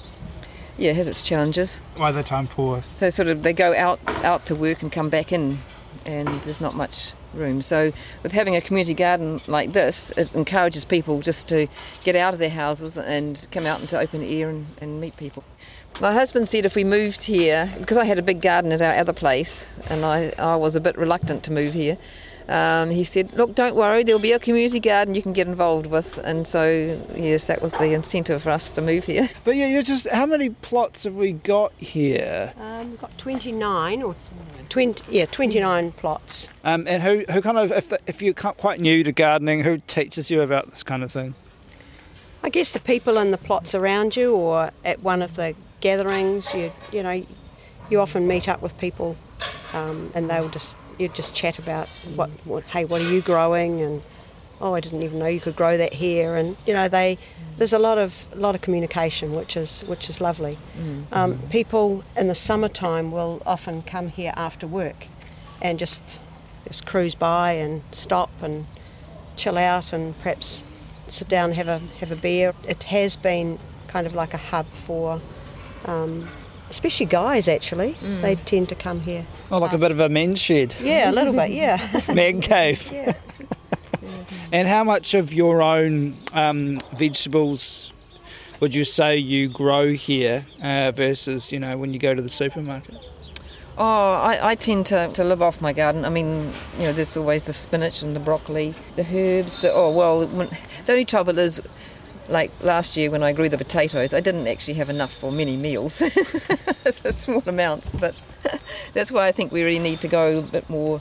yeah, 0.79 0.91
it 0.91 0.97
has 0.97 1.09
its 1.09 1.21
challenges. 1.21 1.81
Why 1.97 2.13
they're 2.13 2.23
time 2.23 2.47
poor? 2.47 2.83
So 2.93 3.11
sort 3.11 3.29
of 3.29 3.43
they 3.43 3.53
go 3.53 3.75
out 3.75 4.01
out 4.07 4.47
to 4.47 4.55
work 4.55 4.83
and 4.83 4.91
come 4.91 5.11
back 5.11 5.33
in, 5.33 5.59
and 6.07 6.43
there's 6.45 6.61
not 6.61 6.75
much 6.75 7.13
room. 7.37 7.63
So 7.63 7.93
with 8.23 8.33
having 8.33 8.57
a 8.57 8.61
community 8.61 8.95
garden 8.95 9.41
like 9.47 9.73
this, 9.73 10.13
it 10.17 10.35
encourages 10.35 10.85
people 10.85 11.21
just 11.21 11.47
to 11.49 11.69
get 12.05 12.17
out 12.17 12.33
of 12.33 12.41
their 12.41 12.51
houses 12.51 12.99
and 12.99 13.47
come 13.51 13.67
out 13.67 13.81
into 13.81 13.99
open 13.99 14.23
air 14.23 14.49
and, 14.49 14.67
and 14.81 15.01
meet 15.01 15.17
people. 15.17 15.45
My 16.01 16.13
husband 16.13 16.47
said 16.47 16.67
if 16.67 16.75
we 16.75 16.85
moved 16.85 17.23
here, 17.23 17.73
because 17.79 17.97
I 17.97 18.05
had 18.05 18.19
a 18.19 18.23
big 18.23 18.43
garden 18.43 18.71
at 18.71 18.83
our 18.83 18.95
other 18.95 19.15
place, 19.15 19.67
and 19.89 20.05
I, 20.05 20.33
I 20.39 20.57
was 20.57 20.77
a 20.77 20.81
bit 20.81 20.99
reluctant 20.99 21.43
to 21.45 21.53
move 21.53 21.73
here. 21.73 21.97
Um, 22.49 22.91
he 22.91 23.05
said, 23.05 23.33
"Look, 23.35 23.55
don't 23.55 23.75
worry. 23.75 24.05
There'll 24.05 24.21
be 24.21 24.33
a 24.33 24.39
community 24.39 24.81
garden 24.81 25.15
you 25.15 25.23
can 25.23 25.33
get 25.33 25.47
involved 25.47 25.87
with." 25.87 26.19
And 26.19 26.47
so, 26.47 27.01
yes, 27.15 27.47
that 27.47 27.61
was 27.61 27.77
the 27.79 27.93
incentive 27.93 28.43
for 28.43 28.51
us 28.51 28.71
to 28.73 28.83
move 28.83 29.05
here. 29.05 29.29
But 29.45 29.57
yeah, 29.57 29.67
you're 29.67 29.83
just. 29.83 30.09
How 30.09 30.27
many 30.27 30.51
plots 30.51 31.05
have 31.05 31.15
we 31.15 31.33
got 31.33 31.73
here? 31.79 32.53
Um, 32.59 32.91
we've 32.91 33.01
got 33.01 33.17
29 33.19 34.03
or 34.03 34.17
20, 34.69 35.05
yeah, 35.11 35.27
29 35.27 35.93
plots. 35.93 36.51
Um, 36.65 36.87
and 36.89 37.03
who, 37.03 37.25
who 37.33 37.41
kind 37.41 37.59
of, 37.59 37.71
if, 37.73 37.93
if 38.07 38.23
you're 38.23 38.35
quite 38.35 38.81
new 38.81 39.05
to 39.05 39.13
gardening, 39.13 39.63
who 39.63 39.79
teaches 39.87 40.31
you 40.31 40.41
about 40.41 40.71
this 40.71 40.83
kind 40.83 41.03
of 41.05 41.13
thing? 41.13 41.35
I 42.43 42.49
guess 42.49 42.73
the 42.73 42.81
people 42.81 43.19
in 43.19 43.31
the 43.31 43.39
plots 43.39 43.75
around 43.75 44.17
you 44.17 44.35
or 44.35 44.71
at 44.85 45.03
one 45.03 45.23
of 45.23 45.37
the 45.37 45.55
gatherings, 45.81 46.53
you 46.55 46.73
you 46.93 47.03
know, 47.03 47.27
you 47.91 48.01
often 48.01 48.27
meet 48.27 48.49
up 48.49 48.63
with 48.63 48.77
people 48.79 49.17
um, 49.73 50.11
and 50.15 50.31
they'll 50.31 50.49
just 50.49 50.77
you 50.99 51.09
just 51.09 51.35
chat 51.35 51.59
about 51.59 51.89
what, 52.15 52.31
what 52.45 52.65
hey 52.65 52.85
what 52.85 53.01
are 53.01 53.11
you 53.11 53.21
growing 53.21 53.81
and 53.81 54.03
oh, 54.61 54.75
I 54.75 54.81
didn't 54.81 55.03
even 55.03 55.19
know 55.19 55.27
you 55.27 55.41
could 55.41 55.57
grow 55.57 55.77
that 55.77 55.93
here, 55.93 56.35
and 56.35 56.57
you 56.67 56.73
know 56.73 56.89
they. 56.89 57.19
There's 57.59 57.73
a 57.73 57.79
lot 57.79 57.99
of 57.99 58.27
a 58.33 58.37
lot 58.37 58.55
of 58.55 58.61
communication, 58.61 59.35
which 59.35 59.57
is 59.57 59.83
which 59.83 60.09
is 60.11 60.21
lovely. 60.21 60.59
Um, 61.13 61.39
people 61.51 62.05
in 62.17 62.29
the 62.29 62.35
summertime 62.35 63.13
will 63.13 63.43
often 63.47 63.83
come 63.83 64.09
here 64.09 64.33
after 64.37 64.67
work, 64.67 65.07
and 65.63 65.79
just 65.79 66.21
just 66.67 66.85
cruise 66.87 67.15
by 67.15 67.53
and 67.53 67.83
stop 67.93 68.31
and 68.43 68.67
chill 69.37 69.57
out 69.59 69.93
and 69.93 70.17
perhaps 70.19 70.65
sit 71.09 71.29
down 71.29 71.51
and 71.51 71.55
have 71.55 71.69
a 71.69 71.79
have 72.01 72.11
a 72.11 72.17
beer. 72.17 72.55
It 72.67 72.85
has 72.85 73.17
been 73.17 73.59
kind 73.89 74.07
of 74.07 74.15
like 74.15 74.35
a 74.35 74.39
hub 74.39 74.67
for. 74.73 75.21
Um, 75.85 76.29
Especially 76.69 77.07
guys, 77.07 77.49
actually, 77.49 77.97
they 78.23 78.35
tend 78.35 78.69
to 78.71 78.75
come 78.75 79.01
here. 79.01 79.27
Oh, 79.51 79.59
like 79.59 79.73
a 79.73 79.79
bit 79.79 79.93
of 79.93 80.01
a 80.01 80.09
men's 80.09 80.41
shed. 80.41 80.75
Yeah, 80.81 81.11
a 81.11 81.13
little 81.13 81.33
bit, 81.33 81.51
yeah. 81.51 82.03
Man 82.15 82.41
cave. 82.41 82.89
Yeah. 82.93 83.15
And 84.53 84.69
how 84.69 84.85
much 84.85 85.15
of 85.15 85.33
your 85.33 85.61
own 85.61 86.17
um, 86.33 86.79
vegetables 86.97 87.93
would 88.61 88.75
you 88.75 88.85
say 88.85 89.17
you 89.17 89.49
grow 89.49 89.89
here 89.93 90.47
uh, 90.63 90.93
versus, 90.93 91.53
you 91.53 91.59
know, 91.59 91.77
when 91.77 91.93
you 91.93 91.99
go 91.99 92.15
to 92.15 92.23
the 92.23 92.31
supermarket? 92.31 92.95
Oh, 93.79 93.85
I, 93.85 94.53
I 94.53 94.55
tend 94.55 94.87
to, 94.87 95.09
to 95.13 95.25
live 95.25 95.43
off 95.43 95.61
my 95.61 95.73
garden. 95.73 96.05
I 96.05 96.09
mean, 96.09 96.53
you 96.79 96.85
know, 96.85 96.93
there's 96.93 97.17
always 97.17 97.45
the 97.45 97.53
spinach 97.53 98.03
and 98.03 98.17
the 98.17 98.21
broccoli, 98.21 98.75
the 98.95 99.05
herbs. 99.05 99.61
The, 99.61 99.73
oh, 99.73 99.91
well, 99.91 100.27
the 100.27 100.49
only 100.89 101.05
trouble 101.05 101.39
is, 101.39 101.61
like 102.29 102.51
last 102.61 102.97
year 102.97 103.11
when 103.11 103.23
I 103.23 103.33
grew 103.33 103.49
the 103.49 103.59
potatoes, 103.59 104.13
I 104.15 104.21
didn't 104.21 104.47
actually 104.47 104.75
have 104.75 104.89
enough 104.91 105.13
for 105.13 105.31
many 105.33 105.57
meals. 105.57 105.95
so 106.91 107.11
small 107.11 107.43
amounts, 107.47 107.95
but 107.95 108.15
that's 108.95 109.11
why 109.13 109.27
I 109.27 109.33
think 109.33 109.53
we 109.53 109.63
really 109.63 109.79
need 109.79 110.01
to 110.01 110.09
go 110.09 110.39
a 110.39 110.43
bit 110.43 110.69
more 110.71 111.01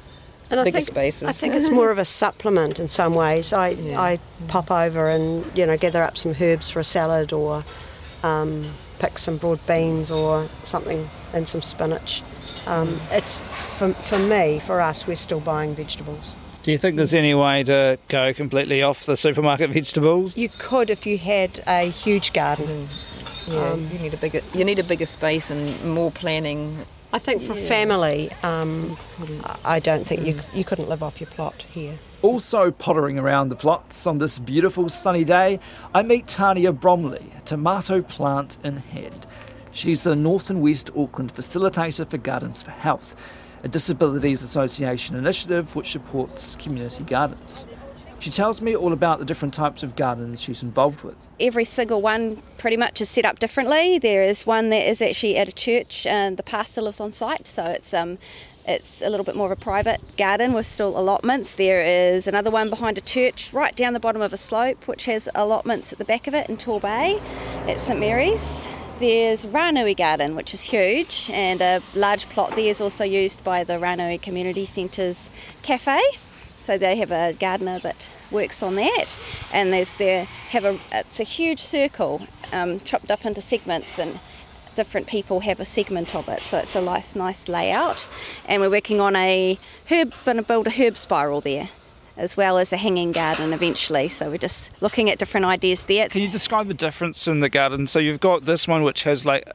And 0.49 0.63
bigger 0.63 0.77
I 0.77 0.81
think, 0.81 0.87
spaces. 0.87 1.23
I 1.27 1.31
think 1.31 1.55
it's 1.55 1.69
more 1.69 1.91
of 1.91 1.97
a 1.97 2.05
supplement 2.05 2.79
in 2.79 2.89
some 2.89 3.15
ways. 3.15 3.53
I, 3.53 3.69
Yeah. 3.69 3.99
I 4.01 4.19
pop 4.47 4.69
over 4.71 5.07
and 5.09 5.45
you 5.57 5.65
know 5.65 5.77
gather 5.77 6.03
up 6.03 6.17
some 6.17 6.35
herbs 6.39 6.69
for 6.69 6.79
a 6.79 6.83
salad 6.83 7.33
or 7.33 7.63
um, 8.23 8.73
pick 8.99 9.17
some 9.17 9.37
broad 9.37 9.59
beans 9.67 10.09
or 10.11 10.49
something 10.63 11.09
and 11.33 11.47
some 11.47 11.61
spinach. 11.61 12.23
Um, 12.65 12.99
it's 13.11 13.41
for, 13.77 13.93
for 13.95 14.17
me, 14.17 14.59
for 14.59 14.81
us, 14.81 15.05
we're 15.05 15.15
still 15.15 15.39
buying 15.39 15.75
vegetables. 15.75 16.37
Do 16.65 16.71
you 16.71 16.79
think 16.79 16.97
there's 16.97 17.13
any 17.13 17.35
way 17.35 17.63
to 17.65 17.99
go 18.07 18.33
completely 18.33 18.81
off 18.81 19.05
the 19.05 19.15
supermarket 19.15 19.69
vegetables? 19.79 20.35
You 20.35 20.49
could 20.49 20.89
if 20.89 21.05
you 21.05 21.19
had 21.19 21.63
a 21.67 21.91
huge 21.91 22.33
garden. 22.33 22.89
yeah, 23.45 23.69
um, 23.69 23.87
you 23.91 23.99
need 23.99 24.15
a 24.15 24.17
bigger 24.17 24.41
you 24.51 24.65
need 24.65 24.79
a 24.79 24.83
bigger 24.83 25.05
space 25.05 25.51
and 25.51 25.79
more 25.85 26.09
planning. 26.09 26.83
I 27.13 27.19
think 27.19 27.43
for 27.43 27.53
family, 27.53 28.31
um, 28.41 28.97
I 29.43 29.75
I 29.75 29.79
don't 29.79 30.07
think 30.07 30.25
you 30.25 30.39
you 30.55 30.63
couldn't 30.63 30.89
live 30.89 31.03
off 31.03 31.21
your 31.21 31.29
plot 31.29 31.67
here. 31.71 31.99
Also 32.23 32.71
pottering 32.71 33.19
around 33.19 33.49
the 33.49 33.55
plots 33.55 34.07
on 34.07 34.17
this 34.17 34.39
beautiful 34.39 34.89
sunny 34.89 35.23
day, 35.23 35.59
I 35.93 36.01
meet 36.01 36.25
Tania 36.25 36.71
Bromley, 36.71 37.31
a 37.37 37.41
tomato 37.41 38.01
plant 38.01 38.57
in 38.63 38.77
hand. 38.77 39.27
She's 39.71 40.07
a 40.07 40.15
North 40.15 40.49
and 40.49 40.63
West 40.63 40.89
Auckland 40.97 41.35
facilitator 41.35 42.09
for 42.09 42.17
Gardens 42.17 42.63
for 42.63 42.71
Health, 42.71 43.15
a 43.65 43.67
Disabilities 43.67 44.43
Association 44.43 45.15
initiative 45.15 45.75
which 45.75 45.91
supports 45.91 46.55
community 46.55 47.03
gardens. 47.03 47.65
She 48.19 48.29
tells 48.29 48.61
me 48.61 48.75
all 48.75 48.93
about 48.93 49.19
the 49.19 49.25
different 49.25 49.53
types 49.53 49.83
of 49.83 49.95
gardens 49.95 50.39
she's 50.41 50.63
involved 50.63 51.03
with. 51.03 51.27
every 51.39 51.65
single 51.65 52.01
one 52.01 52.41
pretty 52.57 52.77
much 52.77 53.01
is 53.01 53.09
set 53.09 53.25
up 53.25 53.39
differently. 53.39 53.99
There 53.99 54.23
is 54.23 54.45
one 54.45 54.69
that 54.69 54.87
is 54.87 55.01
actually 55.01 55.35
at 55.37 55.49
a 55.49 55.51
church, 55.51 56.05
and 56.05 56.37
the 56.37 56.43
pastor 56.43 56.81
lives 56.81 56.99
on 56.99 57.11
site, 57.11 57.47
so 57.47 57.65
it's 57.65 57.93
um, 57.93 58.17
it's 58.67 59.01
a 59.01 59.09
little 59.09 59.25
bit 59.25 59.35
more 59.35 59.51
of 59.51 59.51
a 59.51 59.61
private 59.61 59.99
garden 60.15 60.53
with 60.53 60.65
still 60.65 60.97
allotments. 60.97 61.55
There 61.55 61.81
is 61.83 62.27
another 62.27 62.49
one 62.49 62.69
behind 62.69 62.97
a 62.97 63.01
church, 63.01 63.51
right 63.51 63.75
down 63.75 63.93
the 63.93 63.99
bottom 63.99 64.21
of 64.21 64.31
a 64.31 64.37
slope, 64.37 64.87
which 64.87 65.05
has 65.05 65.27
allotments 65.35 65.91
at 65.91 65.99
the 65.99 66.05
back 66.05 66.27
of 66.27 66.33
it 66.33 66.49
in 66.49 66.57
Torbay, 66.57 67.21
at 67.67 67.79
St 67.79 67.99
Mary's. 67.99 68.67
There's 68.97 69.45
Ranui 69.45 69.97
Garden, 69.97 70.35
which 70.35 70.53
is 70.53 70.61
huge, 70.61 71.29
and 71.33 71.59
a 71.59 71.81
large 71.95 72.29
plot 72.29 72.51
there 72.51 72.69
is 72.69 72.79
also 72.79 73.03
used 73.03 73.43
by 73.43 73.65
the 73.65 73.73
Ranui 73.73 74.21
Community 74.21 74.63
Centre's 74.63 75.29
cafe. 75.63 75.99
So 76.59 76.77
they 76.77 76.95
have 76.95 77.11
a 77.11 77.33
gardener 77.33 77.77
that 77.79 78.09
works 78.31 78.63
on 78.63 78.75
that, 78.75 79.19
and 79.51 79.73
there's 79.73 79.91
there 79.91 80.23
have 80.23 80.63
a 80.63 80.79
it's 80.93 81.19
a 81.19 81.23
huge 81.23 81.59
circle 81.59 82.25
um, 82.53 82.79
chopped 82.79 83.11
up 83.11 83.25
into 83.25 83.41
segments, 83.41 83.99
and 83.99 84.21
different 84.75 85.07
people 85.07 85.41
have 85.41 85.59
a 85.59 85.65
segment 85.65 86.15
of 86.15 86.29
it. 86.29 86.43
So 86.43 86.59
it's 86.59 86.73
a 86.73 86.81
nice 86.81 87.17
nice 87.17 87.49
layout, 87.49 88.07
and 88.45 88.61
we're 88.61 88.69
working 88.69 89.01
on 89.01 89.17
a 89.17 89.59
herb 89.91 90.13
to 90.23 90.41
build 90.41 90.67
a 90.67 90.71
herb 90.71 90.95
spiral 90.95 91.41
there, 91.41 91.69
as 92.17 92.37
well 92.37 92.57
as 92.57 92.71
a 92.73 92.77
hanging 92.77 93.11
garden 93.11 93.53
eventually. 93.53 94.07
So 94.09 94.29
we're 94.29 94.37
just 94.37 94.71
looking 94.81 95.09
at 95.09 95.19
different 95.19 95.45
ideas 95.45 95.83
there. 95.85 96.09
Can 96.09 96.21
you 96.21 96.29
describe 96.31 96.67
the 96.67 96.73
difference 96.73 97.27
in 97.27 97.39
the 97.39 97.49
garden? 97.49 97.87
So 97.87 97.99
you've 97.99 98.19
got 98.19 98.45
this 98.45 98.67
one 98.67 98.83
which 98.83 99.03
has 99.03 99.25
like 99.25 99.47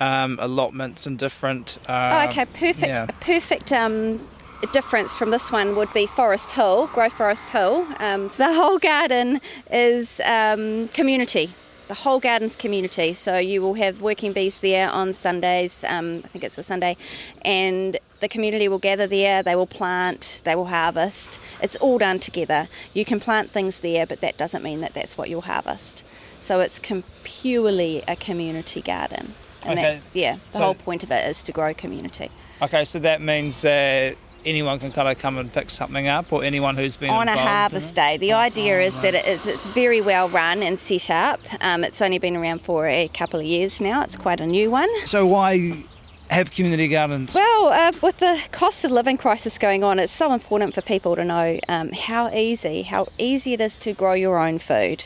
um, 0.00 0.38
allotments 0.40 1.06
and 1.06 1.18
different. 1.18 1.78
Um, 1.88 1.94
Oh, 2.14 2.26
okay, 2.28 2.44
perfect. 2.46 2.86
Yeah. 2.86 3.06
A 3.08 3.12
perfect 3.14 3.72
um, 3.72 4.26
difference 4.72 5.14
from 5.14 5.30
this 5.30 5.50
one 5.52 5.76
would 5.76 5.92
be 5.92 6.06
Forest 6.06 6.52
Hill, 6.52 6.88
Grow 6.88 7.10
Forest 7.10 7.50
Hill. 7.50 7.86
Um, 7.98 8.30
the 8.36 8.52
whole 8.52 8.78
garden 8.78 9.40
is 9.70 10.20
um, 10.24 10.88
community. 10.88 11.54
The 11.88 11.94
whole 11.94 12.18
garden's 12.18 12.56
community. 12.56 13.12
So 13.12 13.36
you 13.36 13.60
will 13.60 13.74
have 13.74 14.00
working 14.00 14.32
bees 14.32 14.60
there 14.60 14.88
on 14.88 15.12
Sundays. 15.12 15.84
Um, 15.86 16.22
I 16.24 16.28
think 16.28 16.42
it's 16.44 16.56
a 16.56 16.62
Sunday, 16.62 16.96
and 17.42 17.98
the 18.20 18.28
community 18.28 18.68
will 18.68 18.78
gather 18.78 19.06
there. 19.06 19.42
They 19.42 19.54
will 19.54 19.66
plant. 19.66 20.40
They 20.44 20.54
will 20.54 20.66
harvest. 20.66 21.38
It's 21.60 21.76
all 21.76 21.98
done 21.98 22.20
together. 22.20 22.68
You 22.94 23.04
can 23.04 23.20
plant 23.20 23.50
things 23.50 23.80
there, 23.80 24.06
but 24.06 24.22
that 24.22 24.38
doesn't 24.38 24.62
mean 24.62 24.80
that 24.80 24.94
that's 24.94 25.18
what 25.18 25.28
you'll 25.28 25.42
harvest. 25.42 26.02
So 26.40 26.60
it's 26.60 26.78
com- 26.78 27.04
purely 27.22 28.02
a 28.08 28.16
community 28.16 28.80
garden, 28.80 29.34
and 29.64 29.78
Okay. 29.78 29.82
that's 29.82 30.02
yeah. 30.14 30.36
The 30.52 30.58
So- 30.58 30.64
whole 30.64 30.74
point 30.74 31.02
of 31.02 31.10
it 31.10 31.28
is 31.28 31.42
to 31.44 31.52
grow 31.52 31.74
community. 31.74 32.30
Okay, 32.62 32.84
so 32.86 32.98
that 33.00 33.20
means 33.20 33.62
uh, 33.64 34.14
anyone 34.44 34.78
can 34.78 34.92
kind 34.92 35.08
of 35.08 35.18
come 35.18 35.38
and 35.38 35.52
pick 35.52 35.70
something 35.70 36.08
up, 36.08 36.32
or 36.32 36.44
anyone 36.44 36.76
who's 36.76 36.96
been 36.96 37.10
on 37.10 37.28
a 37.28 37.36
harvest 37.36 37.94
day. 37.94 38.16
The 38.16 38.32
idea 38.32 38.80
is 38.80 38.98
that 39.00 39.14
it 39.14 39.26
is, 39.26 39.46
it's 39.46 39.66
very 39.66 40.00
well 40.00 40.28
run 40.28 40.62
and 40.62 40.78
set 40.78 41.10
up. 41.10 41.40
Um, 41.60 41.84
it's 41.84 42.00
only 42.02 42.18
been 42.18 42.36
around 42.36 42.60
for 42.62 42.86
a 42.86 43.08
couple 43.08 43.40
of 43.40 43.46
years 43.46 43.80
now. 43.80 44.02
It's 44.02 44.16
quite 44.16 44.40
a 44.40 44.46
new 44.46 44.70
one. 44.70 44.88
So 45.06 45.26
why 45.26 45.84
have 46.30 46.50
community 46.50 46.88
gardens? 46.88 47.34
Well, 47.34 47.68
uh, 47.68 47.92
with 48.02 48.18
the 48.18 48.40
cost 48.50 48.84
of 48.84 48.90
living 48.90 49.16
crisis 49.16 49.58
going 49.58 49.84
on, 49.84 49.98
it's 49.98 50.12
so 50.12 50.32
important 50.32 50.74
for 50.74 50.80
people 50.80 51.16
to 51.16 51.24
know 51.24 51.60
um, 51.68 51.92
how 51.92 52.30
easy, 52.30 52.82
how 52.82 53.08
easy 53.18 53.52
it 53.52 53.60
is 53.60 53.76
to 53.78 53.92
grow 53.92 54.14
your 54.14 54.38
own 54.38 54.58
food, 54.58 55.04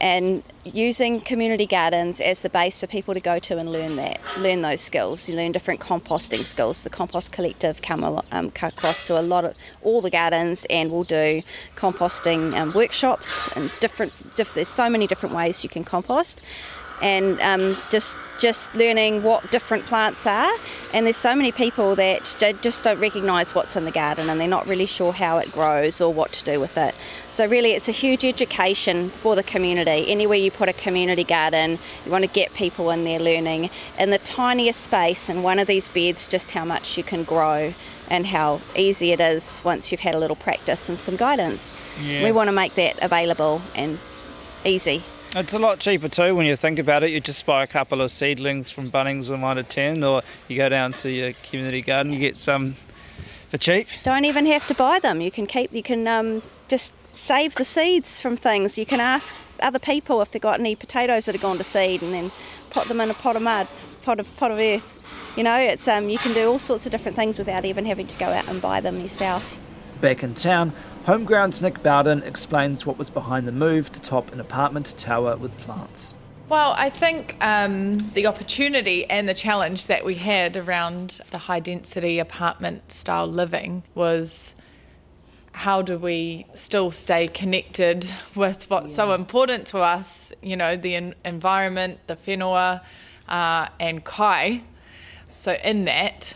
and 0.00 0.42
using 0.64 1.20
community 1.20 1.66
gardens 1.66 2.20
as 2.20 2.40
the 2.40 2.50
base 2.50 2.80
for 2.80 2.86
people 2.86 3.14
to 3.14 3.20
go 3.20 3.38
to 3.38 3.58
and 3.58 3.70
learn 3.72 3.96
that, 3.96 4.20
learn 4.38 4.62
those 4.62 4.80
skills. 4.80 5.28
You 5.28 5.36
learn 5.36 5.52
different 5.52 5.80
composting 5.80 6.44
skills. 6.44 6.82
The 6.82 6.90
Compost 6.90 7.32
Collective 7.32 7.82
come 7.82 8.04
um, 8.04 8.52
across 8.62 9.02
to 9.04 9.18
a 9.18 9.22
lot 9.22 9.44
of 9.44 9.54
all 9.82 10.00
the 10.00 10.10
gardens 10.10 10.66
and 10.70 10.90
will 10.90 11.04
do 11.04 11.42
composting 11.76 12.54
um, 12.54 12.72
workshops 12.72 13.48
and 13.56 13.70
different. 13.80 14.12
Diff- 14.34 14.54
there's 14.54 14.68
so 14.68 14.88
many 14.88 15.06
different 15.06 15.34
ways 15.34 15.62
you 15.64 15.70
can 15.70 15.84
compost 15.84 16.40
and 17.02 17.40
um, 17.40 17.76
just 17.90 18.16
just 18.38 18.72
learning 18.76 19.24
what 19.24 19.50
different 19.50 19.84
plants 19.86 20.24
are. 20.24 20.52
And 20.92 21.04
there's 21.06 21.16
so 21.16 21.34
many 21.34 21.50
people 21.50 21.96
that 21.96 22.36
just 22.62 22.84
don't 22.84 23.00
recognise 23.00 23.52
what's 23.52 23.74
in 23.74 23.84
the 23.84 23.90
garden, 23.90 24.30
and 24.30 24.40
they're 24.40 24.46
not 24.46 24.68
really 24.68 24.86
sure 24.86 25.12
how 25.12 25.38
it 25.38 25.50
grows 25.50 26.00
or 26.00 26.14
what 26.14 26.32
to 26.32 26.44
do 26.44 26.60
with 26.60 26.76
it. 26.76 26.94
So 27.30 27.46
really, 27.46 27.72
it's 27.72 27.88
a 27.88 27.92
huge 27.92 28.24
education 28.24 29.10
for 29.10 29.34
the 29.34 29.42
community. 29.42 30.08
Anywhere 30.08 30.38
you 30.38 30.50
put 30.50 30.68
a 30.68 30.72
community 30.72 31.24
garden, 31.24 31.78
you 32.04 32.12
want 32.12 32.24
to 32.24 32.30
get 32.30 32.54
people 32.54 32.90
in 32.90 33.04
there 33.04 33.18
learning 33.18 33.70
in 33.98 34.10
the 34.10 34.18
tiniest 34.18 34.80
space 34.80 35.28
in 35.28 35.42
one 35.42 35.58
of 35.58 35.66
these 35.66 35.88
beds, 35.88 36.28
just 36.28 36.52
how 36.52 36.64
much 36.64 36.96
you 36.96 37.02
can 37.02 37.24
grow. 37.24 37.74
And 38.10 38.26
how 38.26 38.62
easy 38.74 39.12
it 39.12 39.20
is 39.20 39.60
once 39.66 39.92
you've 39.92 40.00
had 40.00 40.14
a 40.14 40.18
little 40.18 40.34
practice 40.34 40.88
and 40.88 40.96
some 40.96 41.16
guidance. 41.16 41.76
Yeah. 42.02 42.24
We 42.24 42.32
want 42.32 42.48
to 42.48 42.52
make 42.52 42.74
that 42.76 42.98
available 43.02 43.60
and 43.74 43.98
easy. 44.64 45.02
It's 45.36 45.52
a 45.52 45.58
lot 45.58 45.78
cheaper 45.78 46.08
too 46.08 46.34
when 46.34 46.46
you 46.46 46.56
think 46.56 46.78
about 46.78 47.02
it. 47.02 47.10
You 47.10 47.20
just 47.20 47.44
buy 47.44 47.62
a 47.62 47.66
couple 47.66 48.00
of 48.00 48.10
seedlings 48.10 48.70
from 48.70 48.90
Bunnings 48.90 49.28
or 49.28 49.36
Mitre 49.36 49.62
10, 49.62 50.02
or 50.02 50.22
you 50.48 50.56
go 50.56 50.70
down 50.70 50.94
to 50.94 51.10
your 51.10 51.34
community 51.42 51.82
garden, 51.82 52.14
you 52.14 52.18
get 52.18 52.34
some 52.34 52.76
for 53.50 53.58
cheap. 53.58 53.88
don't 54.04 54.24
even 54.24 54.46
have 54.46 54.66
to 54.68 54.74
buy 54.74 54.98
them. 54.98 55.20
You 55.20 55.30
can 55.30 55.46
keep. 55.46 55.72
You 55.74 55.82
can 55.82 56.08
um, 56.08 56.42
just 56.68 56.94
save 57.12 57.54
the 57.56 57.64
seeds 57.64 58.20
from 58.20 58.38
things. 58.38 58.78
You 58.78 58.86
can 58.86 59.00
ask 59.00 59.34
other 59.60 59.78
people 59.78 60.22
if 60.22 60.30
they've 60.30 60.40
got 60.40 60.60
any 60.60 60.74
potatoes 60.74 61.26
that 61.26 61.34
have 61.34 61.42
gone 61.42 61.58
to 61.58 61.64
seed, 61.64 62.02
and 62.02 62.14
then 62.14 62.32
put 62.70 62.88
them 62.88 62.98
in 62.98 63.10
a 63.10 63.14
pot 63.14 63.36
of 63.36 63.42
mud, 63.42 63.68
pot 64.00 64.20
of 64.20 64.34
pot 64.36 64.50
of 64.50 64.58
earth. 64.58 64.96
You 65.36 65.42
know, 65.42 65.56
it's 65.56 65.86
um, 65.86 66.08
you 66.08 66.18
can 66.18 66.32
do 66.32 66.50
all 66.50 66.58
sorts 66.58 66.86
of 66.86 66.92
different 66.92 67.18
things 67.18 67.38
without 67.38 67.66
even 67.66 67.84
having 67.84 68.06
to 68.06 68.16
go 68.16 68.26
out 68.26 68.48
and 68.48 68.62
buy 68.62 68.80
them 68.80 68.98
yourself. 68.98 69.60
Back 70.00 70.22
in 70.22 70.34
town, 70.34 70.72
Homeground's 71.06 71.60
Nick 71.60 71.82
Bowden 71.82 72.22
explains 72.22 72.86
what 72.86 72.98
was 72.98 73.10
behind 73.10 73.48
the 73.48 73.52
move 73.52 73.90
to 73.90 74.00
top 74.00 74.32
an 74.32 74.38
apartment 74.38 74.96
tower 74.96 75.36
with 75.36 75.56
plants. 75.58 76.14
Well, 76.48 76.74
I 76.78 76.88
think 76.88 77.36
um, 77.40 77.98
the 78.14 78.26
opportunity 78.26 79.04
and 79.10 79.28
the 79.28 79.34
challenge 79.34 79.86
that 79.86 80.04
we 80.04 80.14
had 80.14 80.56
around 80.56 81.20
the 81.32 81.38
high 81.38 81.58
density 81.58 82.20
apartment 82.20 82.92
style 82.92 83.26
living 83.26 83.82
was 83.96 84.54
how 85.50 85.82
do 85.82 85.98
we 85.98 86.46
still 86.54 86.92
stay 86.92 87.26
connected 87.26 88.08
with 88.36 88.70
what's 88.70 88.92
yeah. 88.92 88.96
so 88.96 89.14
important 89.14 89.66
to 89.66 89.78
us, 89.78 90.32
you 90.40 90.56
know, 90.56 90.76
the 90.76 90.94
en- 90.94 91.14
environment, 91.24 91.98
the 92.06 92.14
whenua, 92.14 92.82
uh, 93.28 93.66
and 93.80 94.04
kai. 94.04 94.62
So, 95.26 95.54
in 95.64 95.84
that, 95.86 96.34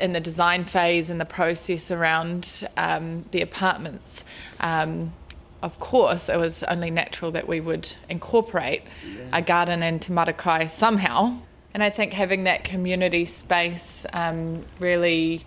in 0.00 0.12
the 0.12 0.20
design 0.20 0.64
phase 0.64 1.10
and 1.10 1.20
the 1.20 1.24
process 1.24 1.90
around 1.90 2.66
um, 2.76 3.24
the 3.30 3.42
apartments, 3.42 4.24
um, 4.60 5.12
of 5.62 5.78
course, 5.78 6.28
it 6.28 6.38
was 6.38 6.62
only 6.64 6.90
natural 6.90 7.30
that 7.32 7.46
we 7.46 7.60
would 7.60 7.94
incorporate 8.08 8.82
yeah. 9.06 9.38
a 9.38 9.42
garden 9.42 9.82
into 9.82 10.10
Marakai 10.10 10.70
somehow. 10.70 11.36
And 11.74 11.82
I 11.82 11.90
think 11.90 12.12
having 12.12 12.44
that 12.44 12.64
community 12.64 13.26
space 13.26 14.06
um, 14.12 14.64
really 14.78 15.44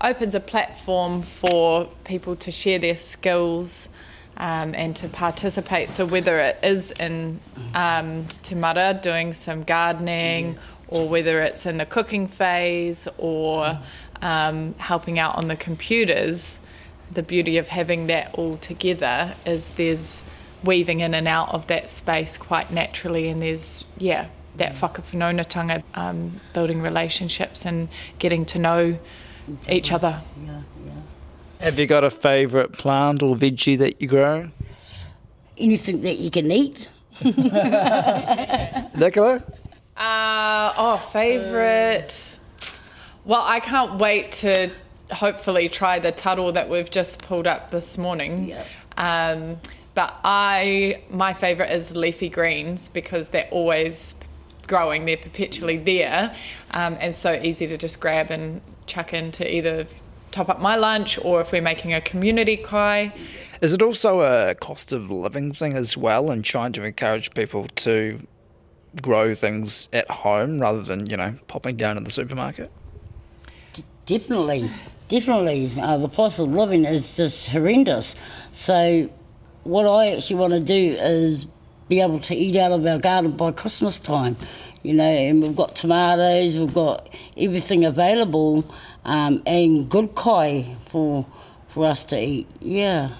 opens 0.00 0.34
a 0.34 0.40
platform 0.40 1.22
for 1.22 1.88
people 2.04 2.36
to 2.36 2.50
share 2.50 2.78
their 2.78 2.96
skills 2.96 3.88
um, 4.36 4.74
and 4.74 4.96
to 4.96 5.08
participate. 5.08 5.92
So 5.92 6.06
whether 6.06 6.38
it 6.38 6.58
is 6.62 6.92
in 6.92 7.40
um, 7.74 8.26
Te 8.42 8.54
Mara 8.54 8.98
doing 9.00 9.34
some 9.34 9.62
gardening, 9.62 10.58
or 10.92 11.08
whether 11.08 11.40
it's 11.40 11.64
in 11.64 11.78
the 11.78 11.86
cooking 11.86 12.28
phase, 12.28 13.08
or 13.16 13.78
um, 14.20 14.74
helping 14.74 15.18
out 15.18 15.36
on 15.36 15.48
the 15.48 15.56
computers, 15.56 16.60
the 17.10 17.22
beauty 17.22 17.56
of 17.56 17.68
having 17.68 18.08
that 18.08 18.34
all 18.34 18.58
together 18.58 19.34
is 19.46 19.70
there's 19.70 20.22
weaving 20.62 21.00
in 21.00 21.14
and 21.14 21.26
out 21.26 21.48
of 21.48 21.66
that 21.68 21.90
space 21.90 22.36
quite 22.36 22.70
naturally, 22.70 23.28
and 23.28 23.40
there's 23.40 23.84
yeah 23.96 24.28
that 24.58 24.74
whakawhanaungatanga, 24.74 25.82
um, 25.94 26.40
building 26.52 26.82
relationships 26.82 27.64
and 27.64 27.88
getting 28.18 28.44
to 28.44 28.58
know 28.58 28.98
each, 29.48 29.68
each 29.70 29.92
other. 29.92 30.20
Yeah, 30.44 30.60
yeah. 30.84 30.92
Have 31.60 31.78
you 31.78 31.86
got 31.86 32.04
a 32.04 32.10
favourite 32.10 32.72
plant 32.72 33.22
or 33.22 33.34
veggie 33.34 33.78
that 33.78 34.02
you 34.02 34.08
grow? 34.08 34.50
Anything 35.56 36.02
that 36.02 36.18
you 36.18 36.30
can 36.30 36.52
eat. 36.52 36.88
Nicola? 38.94 39.42
Uh, 39.96 40.72
oh, 40.76 40.96
favourite. 41.12 42.38
Well, 43.24 43.42
I 43.44 43.60
can't 43.60 43.98
wait 43.98 44.32
to 44.32 44.70
hopefully 45.10 45.68
try 45.68 45.98
the 45.98 46.12
tuttle 46.12 46.52
that 46.52 46.68
we've 46.68 46.90
just 46.90 47.20
pulled 47.22 47.46
up 47.46 47.70
this 47.70 47.98
morning. 47.98 48.48
Yep. 48.48 48.66
Um, 48.96 49.60
but 49.94 50.14
I, 50.24 51.02
my 51.10 51.34
favourite 51.34 51.70
is 51.70 51.94
leafy 51.94 52.28
greens 52.28 52.88
because 52.88 53.28
they're 53.28 53.48
always 53.50 54.14
growing, 54.66 55.04
they're 55.04 55.16
perpetually 55.16 55.76
there, 55.76 56.34
um, 56.72 56.96
and 56.98 57.14
so 57.14 57.32
easy 57.34 57.66
to 57.66 57.76
just 57.76 58.00
grab 58.00 58.30
and 58.30 58.62
chuck 58.86 59.12
in 59.12 59.30
to 59.32 59.54
either 59.54 59.86
top 60.30 60.48
up 60.48 60.60
my 60.60 60.76
lunch 60.76 61.18
or 61.22 61.42
if 61.42 61.52
we're 61.52 61.60
making 61.60 61.92
a 61.92 62.00
community 62.00 62.56
kai. 62.56 63.12
Is 63.60 63.72
it 63.72 63.82
also 63.82 64.22
a 64.22 64.54
cost 64.54 64.92
of 64.92 65.10
living 65.10 65.52
thing 65.52 65.74
as 65.74 65.96
well 65.96 66.30
and 66.30 66.42
trying 66.42 66.72
to 66.72 66.84
encourage 66.84 67.32
people 67.34 67.68
to 67.76 68.26
grow 69.00 69.34
things 69.34 69.88
at 69.92 70.10
home 70.10 70.58
rather 70.58 70.82
than, 70.82 71.08
you 71.08 71.16
know, 71.16 71.38
popping 71.46 71.76
down 71.76 71.96
to 71.96 72.02
the 72.02 72.10
supermarket? 72.10 72.70
Definitely, 74.04 74.70
definitely. 75.08 75.72
Uh, 75.80 75.96
the 75.98 76.08
price 76.08 76.38
of 76.38 76.50
living 76.50 76.84
is 76.84 77.16
just 77.16 77.48
horrendous. 77.48 78.14
So, 78.50 79.08
what 79.64 79.86
I 79.86 80.10
actually 80.10 80.36
want 80.36 80.52
to 80.52 80.60
do 80.60 80.96
is 80.98 81.46
be 81.88 82.00
able 82.00 82.18
to 82.20 82.34
eat 82.34 82.56
out 82.56 82.72
of 82.72 82.84
our 82.86 82.98
garden 82.98 83.32
by 83.32 83.52
Christmas 83.52 84.00
time, 84.00 84.36
you 84.82 84.92
know, 84.92 85.04
and 85.04 85.42
we've 85.42 85.54
got 85.54 85.76
tomatoes, 85.76 86.56
we've 86.56 86.74
got 86.74 87.08
everything 87.36 87.84
available, 87.84 88.64
um, 89.04 89.42
and 89.46 89.88
good 89.88 90.14
kai 90.14 90.76
for 90.90 91.26
for 91.68 91.86
us 91.86 92.04
to 92.04 92.20
eat. 92.20 92.48
Yeah, 92.60 93.10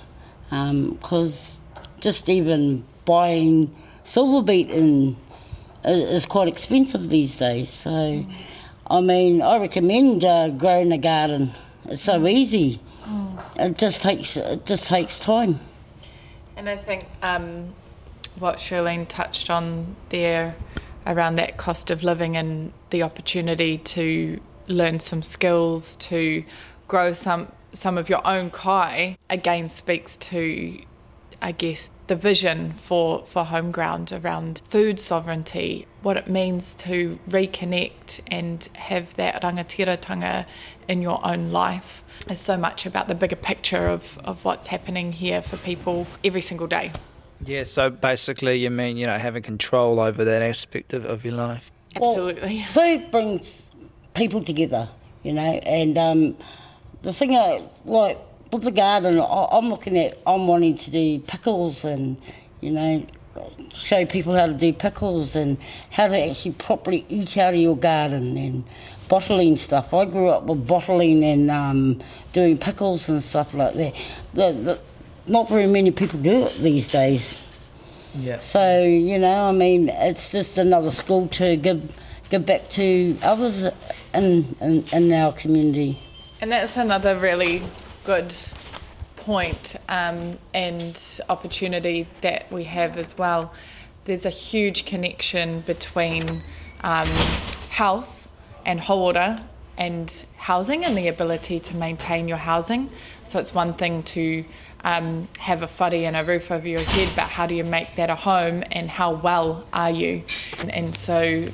because 0.50 1.60
um, 1.76 1.82
just 2.00 2.28
even 2.28 2.84
buying 3.04 3.74
silver 4.04 4.42
beet 4.44 4.70
in 4.70 5.16
is 5.84 6.26
quite 6.26 6.48
expensive 6.48 7.08
these 7.08 7.36
days. 7.36 7.70
So, 7.70 8.26
I 8.88 9.00
mean, 9.00 9.42
I 9.42 9.58
recommend 9.58 10.24
uh, 10.24 10.48
growing 10.50 10.92
a 10.92 10.98
garden. 10.98 11.54
It's 11.86 12.02
so 12.02 12.26
easy. 12.26 12.80
Oh. 13.06 13.44
It 13.56 13.78
just 13.78 14.02
takes 14.02 14.36
it 14.36 14.64
just 14.66 14.86
takes 14.86 15.18
time. 15.18 15.60
And 16.56 16.68
I 16.68 16.76
think 16.76 17.06
um, 17.22 17.74
what 18.38 18.58
Shirlene 18.58 19.08
touched 19.08 19.50
on 19.50 19.96
there 20.10 20.54
around 21.06 21.34
that 21.36 21.56
cost 21.56 21.90
of 21.90 22.02
living 22.02 22.36
and 22.36 22.72
the 22.90 23.02
opportunity 23.02 23.78
to 23.78 24.40
learn 24.68 25.00
some 25.00 25.22
skills 25.22 25.96
to 25.96 26.44
grow 26.86 27.12
some 27.12 27.50
some 27.72 27.98
of 27.98 28.08
your 28.08 28.24
own 28.26 28.50
kai 28.50 29.16
again 29.30 29.68
speaks 29.68 30.16
to 30.18 30.82
I 31.42 31.50
guess 31.50 31.90
the 32.06 32.14
vision 32.14 32.72
for, 32.74 33.26
for 33.26 33.44
Homeground 33.44 34.12
around 34.12 34.62
food 34.68 35.00
sovereignty, 35.00 35.86
what 36.02 36.16
it 36.16 36.28
means 36.28 36.72
to 36.74 37.18
reconnect 37.28 38.20
and 38.28 38.66
have 38.76 39.14
that 39.14 39.42
rangatiratanga 39.42 40.46
in 40.86 41.02
your 41.02 41.20
own 41.26 41.50
life 41.50 42.04
is 42.30 42.38
so 42.38 42.56
much 42.56 42.86
about 42.86 43.08
the 43.08 43.16
bigger 43.16 43.36
picture 43.36 43.88
of, 43.88 44.18
of 44.24 44.44
what's 44.44 44.68
happening 44.68 45.12
here 45.12 45.42
for 45.42 45.56
people 45.58 46.06
every 46.22 46.40
single 46.40 46.68
day. 46.68 46.92
Yeah, 47.44 47.64
so 47.64 47.90
basically, 47.90 48.56
you 48.56 48.70
mean, 48.70 48.96
you 48.96 49.06
know, 49.06 49.18
having 49.18 49.42
control 49.42 49.98
over 49.98 50.24
that 50.24 50.42
aspect 50.42 50.92
of, 50.92 51.04
of 51.04 51.24
your 51.24 51.34
life? 51.34 51.72
Absolutely. 51.96 52.58
Well, 52.58 52.66
food 52.68 53.10
brings 53.10 53.70
people 54.14 54.44
together, 54.44 54.88
you 55.24 55.32
know, 55.32 55.42
and 55.42 55.98
um, 55.98 56.36
the 57.02 57.12
thing, 57.12 57.34
I, 57.34 57.66
like 57.84 58.18
with 58.52 58.62
the 58.62 58.70
garden, 58.70 59.18
I, 59.18 59.48
I'm 59.50 59.70
looking 59.70 59.98
at, 59.98 60.18
I'm 60.26 60.46
wanting 60.46 60.76
to 60.76 60.90
do 60.90 61.18
pickles 61.20 61.84
and, 61.84 62.16
you 62.60 62.70
know, 62.70 63.06
show 63.72 64.04
people 64.04 64.36
how 64.36 64.46
to 64.46 64.52
do 64.52 64.72
pickles 64.72 65.34
and 65.34 65.56
how 65.90 66.08
to 66.08 66.18
actually 66.18 66.52
properly 66.52 67.06
eat 67.08 67.38
out 67.38 67.54
of 67.54 67.60
your 67.60 67.76
garden 67.76 68.36
and 68.36 68.64
bottling 69.08 69.56
stuff. 69.56 69.94
I 69.94 70.04
grew 70.04 70.28
up 70.28 70.44
with 70.44 70.66
bottling 70.66 71.24
and 71.24 71.50
um, 71.50 72.00
doing 72.32 72.58
pickles 72.58 73.08
and 73.08 73.22
stuff 73.22 73.54
like 73.54 73.74
that. 73.74 73.94
The, 74.34 74.52
the, 74.52 74.80
not 75.26 75.48
very 75.48 75.66
many 75.66 75.90
people 75.90 76.20
do 76.20 76.46
it 76.46 76.58
these 76.58 76.88
days. 76.88 77.38
Yeah. 78.14 78.40
So 78.40 78.82
you 78.82 79.18
know, 79.18 79.48
I 79.48 79.52
mean, 79.52 79.88
it's 79.88 80.30
just 80.30 80.58
another 80.58 80.90
school 80.90 81.28
to 81.28 81.56
give 81.56 81.94
give 82.28 82.44
back 82.44 82.68
to 82.70 83.16
others 83.22 83.64
in 84.12 84.54
in, 84.60 84.84
in 84.92 85.12
our 85.12 85.32
community. 85.32 85.98
And 86.42 86.52
that's 86.52 86.76
another 86.76 87.18
really 87.18 87.62
good 88.04 88.34
point 89.16 89.76
um, 89.88 90.38
and 90.52 91.00
opportunity 91.28 92.08
that 92.20 92.50
we 92.50 92.64
have 92.64 92.98
as 92.98 93.16
well. 93.16 93.52
There's 94.04 94.26
a 94.26 94.30
huge 94.30 94.84
connection 94.84 95.60
between 95.60 96.42
um, 96.82 97.06
health 97.70 98.28
and 98.66 98.80
hauora 98.80 99.44
and 99.78 100.24
housing 100.36 100.84
and 100.84 100.96
the 100.96 101.08
ability 101.08 101.60
to 101.60 101.76
maintain 101.76 102.28
your 102.28 102.36
housing. 102.36 102.90
So 103.24 103.38
it's 103.38 103.54
one 103.54 103.74
thing 103.74 104.02
to 104.04 104.44
um, 104.84 105.28
have 105.38 105.62
a 105.62 105.66
whare 105.66 106.06
and 106.06 106.16
a 106.16 106.24
roof 106.24 106.50
over 106.50 106.66
your 106.66 106.80
head, 106.80 107.10
but 107.14 107.28
how 107.28 107.46
do 107.46 107.54
you 107.54 107.64
make 107.64 107.94
that 107.96 108.10
a 108.10 108.16
home 108.16 108.64
and 108.72 108.90
how 108.90 109.14
well 109.14 109.64
are 109.72 109.90
you? 109.90 110.24
And, 110.58 110.70
and 110.72 110.94
so, 110.94 111.46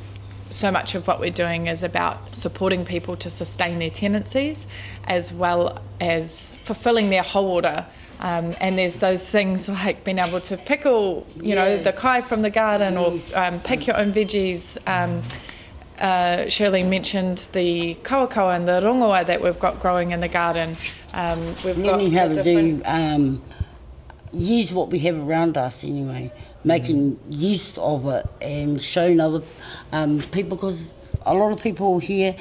so 0.51 0.71
much 0.71 0.95
of 0.95 1.07
what 1.07 1.21
we're 1.21 1.31
doing 1.31 1.67
is 1.67 1.83
about 1.83 2.37
supporting 2.37 2.85
people 2.85 3.17
to 3.17 3.31
sustain 3.31 3.79
their 3.79 3.91
tenancies 3.91 4.67
as 5.05 5.33
well 5.33 5.81
as 6.01 6.53
fulfilling 6.65 7.11
their 7.11 7.23
hauora. 7.23 7.87
Um, 8.21 8.57
and 8.61 8.77
there's 8.77 8.97
those 8.97 9.23
things 9.23 9.69
like 9.69 10.05
being 10.05 10.19
able 10.19 10.41
to 10.43 10.57
pickle, 10.57 11.27
you 11.41 11.55
know, 11.55 11.81
the 11.83 11.93
kai 11.93 12.21
from 12.21 12.43
the 12.43 12.51
garden 12.51 12.97
or 12.97 13.19
um, 13.35 13.61
pick 13.61 13.87
your 13.87 13.97
own 13.97 14.13
veggies. 14.13 14.77
Um, 14.89 15.23
uh, 15.99 16.49
Shirley 16.49 16.83
mentioned 16.83 17.49
the 17.53 17.97
kawakawa 18.03 18.57
and 18.57 18.69
the 18.69 18.81
rongoa 18.81 19.27
that 19.27 19.43
we've 19.43 19.59
got 19.59 19.81
growing 19.81 20.13
in 20.13 20.21
the 20.21 20.29
garden. 20.29 20.77
Um, 21.13 21.55
we've 21.65 21.79
Learning 21.79 22.13
got 22.13 22.29
how 22.29 22.35
to 22.35 22.43
do 22.43 22.83
um, 22.85 23.43
use 24.33 24.73
what 24.73 24.91
we 24.91 24.99
have 25.01 25.17
around 25.17 25.57
us 25.57 25.85
anyway, 25.85 26.33
making 26.68 27.16
mm. 27.16 27.18
use 27.28 27.76
of 27.78 28.07
it 28.07 28.26
and 28.40 28.81
showing 28.81 29.18
other 29.18 29.42
um, 29.90 30.20
people 30.31 30.57
because 30.57 30.92
a 31.26 31.35
lot 31.35 31.50
of 31.50 31.61
people 31.61 31.98
here 31.98 32.37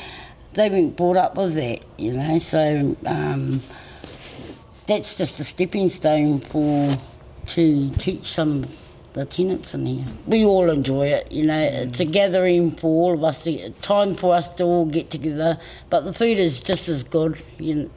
they've 0.54 0.72
been 0.72 0.92
brought 0.92 1.18
up 1.18 1.36
with 1.36 1.56
that, 1.56 1.80
you 1.98 2.14
know. 2.14 2.38
So 2.40 2.96
um, 3.06 3.62
that's 4.86 5.16
just 5.16 5.40
a 5.40 5.44
stepping 5.44 5.90
stone 5.90 6.42
for 6.42 6.98
to 7.48 7.90
teach 7.92 8.24
some 8.24 8.66
the 9.14 9.26
tenants 9.26 9.74
in 9.74 9.86
here. 9.86 10.06
We 10.28 10.46
all 10.46 10.70
enjoy 10.70 11.08
it, 11.08 11.32
you 11.32 11.46
know. 11.46 11.60
It's 11.60 12.00
a 12.00 12.06
gathering 12.06 12.76
for 12.76 12.88
all 12.88 13.14
of 13.16 13.24
us, 13.24 13.44
to, 13.46 13.72
time 13.82 14.16
for 14.16 14.36
us 14.36 14.56
to 14.58 14.64
all 14.64 14.86
get 14.86 15.10
together. 15.10 15.60
But 15.90 16.06
the 16.06 16.14
food 16.14 16.38
is 16.38 16.62
just 16.62 16.88
as 16.88 17.04
good, 17.04 17.42
you 17.58 17.76
know. 17.76 17.90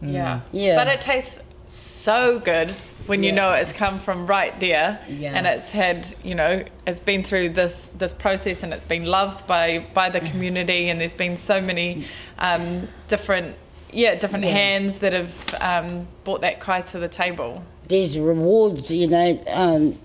Yeah. 0.00 0.40
Yeah. 0.52 0.76
But 0.76 0.88
it 0.88 1.00
tastes 1.00 1.40
so 1.74 2.38
good 2.40 2.70
when 3.06 3.22
you 3.22 3.32
know 3.32 3.52
it's 3.52 3.72
come 3.72 3.98
from 3.98 4.26
right 4.26 4.58
there 4.60 4.98
yeah. 5.08 5.32
and 5.34 5.46
it's 5.46 5.70
had 5.70 6.06
you 6.22 6.34
know 6.34 6.64
it's 6.86 7.00
been 7.00 7.22
through 7.22 7.50
this 7.50 7.90
this 7.98 8.14
process 8.14 8.62
and 8.62 8.72
it's 8.72 8.84
been 8.84 9.04
loved 9.04 9.46
by 9.46 9.84
by 9.92 10.08
the 10.08 10.20
community 10.20 10.88
and 10.88 11.00
there's 11.00 11.14
been 11.14 11.36
so 11.36 11.60
many 11.60 12.04
um, 12.38 12.88
different 13.08 13.56
yeah, 13.92 14.16
different 14.16 14.44
Yeah. 14.44 14.50
hands 14.52 14.98
that 14.98 15.12
have 15.12 15.54
um, 15.60 16.08
brought 16.24 16.40
that 16.40 16.58
kai 16.60 16.80
to 16.82 16.98
the 16.98 17.08
table. 17.08 17.62
there's 17.86 18.18
rewards, 18.18 18.90
you 18.90 19.06
know. 19.06 19.40
Um, 19.46 19.98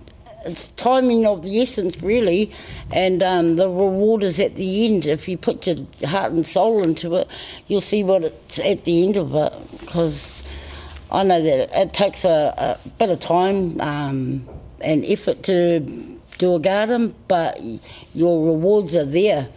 it's 0.45 0.67
timing 0.77 1.25
of 1.25 1.41
the 1.43 1.60
essence, 1.60 1.99
really, 2.01 2.51
and 2.93 3.21
um, 3.23 3.55
the 3.58 3.67
reward 3.67 4.23
is 4.23 4.39
at 4.39 4.55
the 4.55 4.86
end. 4.86 5.05
If 5.05 5.27
you 5.27 5.38
put 5.38 5.65
your 5.67 5.77
heart 6.08 6.32
and 6.32 6.45
soul 6.45 6.84
into 6.84 7.15
it, 7.15 7.27
you'll 7.67 7.82
see 7.82 8.03
what 8.03 8.23
it's 8.23 8.60
at 8.60 8.84
the 8.86 9.03
end 9.03 9.17
of 9.17 9.34
it. 9.36 9.53
Because 9.79 10.43
I 11.12 11.24
know 11.24 11.41
that 11.41 11.76
it 11.76 11.93
takes 11.93 12.24
a, 12.24 12.78
a 12.86 12.89
bit 12.89 13.10
of 13.10 13.19
time 13.19 13.80
um, 13.82 14.48
and 14.80 15.04
effort 15.06 15.43
to 15.43 16.19
do 16.38 16.56
a 16.56 16.60
garden, 16.60 17.15
but 17.28 17.60
your 18.13 18.45
rewards 18.45 18.95
are 18.95 19.06
there, 19.06 19.50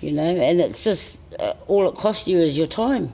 you 0.00 0.12
know, 0.12 0.22
and 0.22 0.60
it's 0.60 0.84
just 0.84 1.20
uh, 1.38 1.54
all 1.66 1.88
it 1.88 1.94
costs 1.94 2.26
you 2.26 2.38
is 2.38 2.56
your 2.58 2.66
time. 2.66 3.12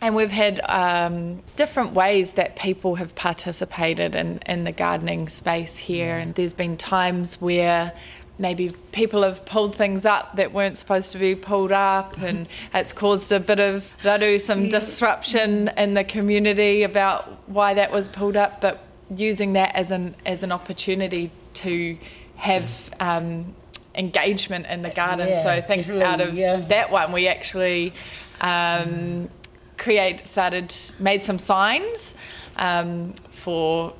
And 0.00 0.14
we've 0.14 0.30
had 0.30 0.60
um, 0.68 1.42
different 1.56 1.92
ways 1.92 2.32
that 2.32 2.54
people 2.56 2.96
have 2.96 3.14
participated 3.14 4.14
in, 4.14 4.40
in 4.46 4.64
the 4.64 4.72
gardening 4.72 5.28
space 5.28 5.78
here. 5.78 6.18
And 6.18 6.34
there's 6.34 6.52
been 6.52 6.76
times 6.76 7.40
where 7.40 7.92
maybe 8.38 8.70
people 8.92 9.22
have 9.22 9.44
pulled 9.44 9.74
things 9.74 10.04
up 10.04 10.36
that 10.36 10.52
weren't 10.52 10.76
supposed 10.76 11.12
to 11.12 11.18
be 11.18 11.34
pulled 11.34 11.72
up, 11.72 12.18
and 12.20 12.48
it's 12.74 12.92
caused 12.92 13.32
a 13.32 13.40
bit 13.40 13.60
of 13.60 13.90
raru, 14.02 14.40
some 14.40 14.68
disruption 14.68 15.68
in 15.76 15.94
the 15.94 16.04
community 16.04 16.82
about 16.82 17.48
why 17.48 17.74
that 17.74 17.90
was 17.92 18.08
pulled 18.08 18.36
up. 18.36 18.60
But 18.60 18.82
using 19.14 19.52
that 19.54 19.74
as 19.74 19.90
an 19.90 20.14
as 20.24 20.42
an 20.42 20.52
opportunity 20.52 21.30
to 21.54 21.96
have 22.36 22.90
um, 23.00 23.54
engagement 23.94 24.66
in 24.66 24.82
the 24.82 24.90
garden. 24.90 25.28
Yeah, 25.28 25.42
so 25.42 25.48
I 25.48 25.60
think 25.60 25.88
out 25.88 26.20
of 26.20 26.34
yeah. 26.34 26.60
that 26.68 26.90
one, 26.90 27.12
we 27.12 27.28
actually 27.28 27.92
um, 28.40 29.30
create 29.78 30.26
started 30.26 30.74
made 30.98 31.22
some 31.22 31.38
signs 31.38 32.14
um, 32.56 33.14
for 33.30 33.94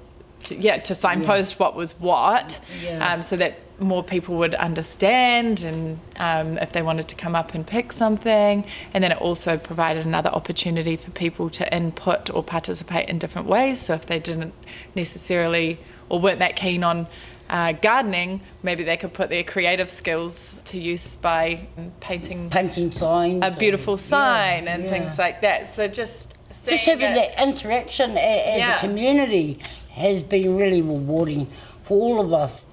to, 0.44 0.54
yeah 0.56 0.78
to 0.78 0.94
signpost 0.94 1.58
what 1.58 1.74
was 1.74 1.98
what, 1.98 2.60
Yeah. 2.82 3.12
um, 3.12 3.22
so 3.22 3.36
that 3.36 3.58
more 3.78 4.02
people 4.02 4.36
would 4.36 4.54
understand 4.54 5.62
and 5.62 5.98
um, 6.16 6.56
if 6.58 6.72
they 6.72 6.82
wanted 6.82 7.08
to 7.08 7.14
come 7.14 7.34
up 7.34 7.52
and 7.54 7.66
pick 7.66 7.92
something 7.92 8.64
and 8.94 9.04
then 9.04 9.12
it 9.12 9.18
also 9.20 9.58
provided 9.58 10.06
another 10.06 10.30
opportunity 10.30 10.96
for 10.96 11.10
people 11.10 11.50
to 11.50 11.74
input 11.74 12.30
or 12.30 12.42
participate 12.42 13.08
in 13.08 13.18
different 13.18 13.46
ways 13.46 13.80
so 13.80 13.92
if 13.94 14.06
they 14.06 14.18
didn't 14.18 14.54
necessarily 14.94 15.78
or 16.08 16.20
weren't 16.20 16.38
that 16.38 16.56
keen 16.56 16.82
on 16.82 17.06
uh, 17.50 17.72
gardening 17.72 18.40
maybe 18.62 18.82
they 18.82 18.96
could 18.96 19.12
put 19.12 19.28
their 19.28 19.44
creative 19.44 19.90
skills 19.90 20.58
to 20.64 20.78
use 20.78 21.16
by 21.18 21.60
painting 22.00 22.48
Painting 22.50 22.90
signs. 22.90 23.40
a 23.44 23.56
beautiful 23.58 23.94
and- 23.94 24.00
sign 24.02 24.64
yeah, 24.64 24.74
and 24.74 24.84
yeah. 24.84 24.90
things 24.90 25.18
like 25.18 25.42
that 25.42 25.66
so 25.68 25.86
just 25.86 26.34
just 26.66 26.86
having 26.86 27.10
it- 27.10 27.14
that 27.14 27.42
interaction 27.42 28.12
as 28.12 28.58
Yeah. 28.58 28.76
a 28.76 28.80
community 28.80 29.58
has 29.90 30.22
been 30.22 30.56
really 30.56 30.80
rewarding 30.82 31.46
for 31.84 31.94
all 32.00 32.20
of 32.20 32.32
us. 32.32 32.66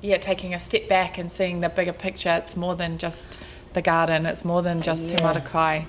Yeah, 0.00 0.18
taking 0.18 0.54
a 0.54 0.60
step 0.60 0.88
back 0.88 1.18
and 1.18 1.30
seeing 1.30 1.60
the 1.60 1.68
bigger 1.68 1.92
picture. 1.92 2.30
It's 2.30 2.56
more 2.56 2.76
than 2.76 2.98
just 2.98 3.38
the 3.72 3.82
garden. 3.82 4.26
It's 4.26 4.44
more 4.44 4.62
than 4.62 4.80
just 4.80 5.08
Te 5.08 5.14
Yeah. 5.14 5.20
Marakai. 5.34 5.84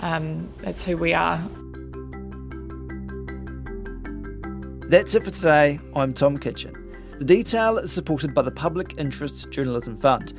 Um, 0.00 0.48
it's 0.62 0.82
who 0.82 0.96
we 0.96 1.14
are. 1.14 1.38
That's 4.88 5.14
it 5.14 5.24
for 5.24 5.30
today. 5.30 5.80
I'm 5.94 6.12
Tom 6.12 6.36
Kitchin. 6.36 6.74
The 7.18 7.24
detail 7.24 7.78
is 7.78 7.90
supported 7.90 8.34
by 8.34 8.42
the 8.42 8.50
Public 8.50 8.98
Interest 8.98 9.50
Journalism 9.50 9.96
Fund. 9.98 10.34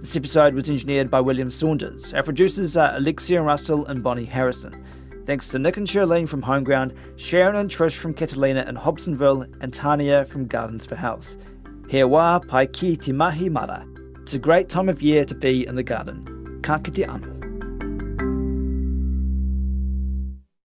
This 0.00 0.14
episode 0.16 0.54
was 0.54 0.70
engineered 0.70 1.10
by 1.10 1.20
William 1.20 1.50
Saunders. 1.50 2.14
Our 2.14 2.22
producers 2.22 2.76
are 2.76 2.94
Alexia 2.96 3.42
Russell 3.42 3.84
and 3.86 4.02
Bonnie 4.02 4.24
Harrison. 4.24 4.82
Thanks 5.26 5.48
to 5.50 5.58
Nick 5.58 5.76
and 5.76 5.86
Shirlene 5.86 6.28
from 6.28 6.40
Homeground, 6.40 6.94
Sharon 7.16 7.56
and 7.56 7.68
Trish 7.68 7.96
from 7.96 8.14
Catalina 8.14 8.64
and 8.66 8.78
Hobsonville, 8.78 9.52
and 9.60 9.74
Tania 9.74 10.24
from 10.24 10.46
Gardens 10.46 10.86
for 10.86 10.94
Health. 10.94 11.36
He 11.90 11.98
wā 12.06 12.38
pai 12.46 12.68
ki 12.68 12.96
te 12.96 13.10
mahi 13.10 13.48
mara. 13.48 13.84
It's 14.22 14.34
a 14.34 14.38
great 14.38 14.68
time 14.68 14.88
of 14.88 15.02
year 15.02 15.24
to 15.24 15.34
be 15.34 15.66
in 15.66 15.74
the 15.74 15.82
garden. 15.82 16.22
Ka 16.62 16.78
kite 16.78 17.04
anō. 17.04 17.39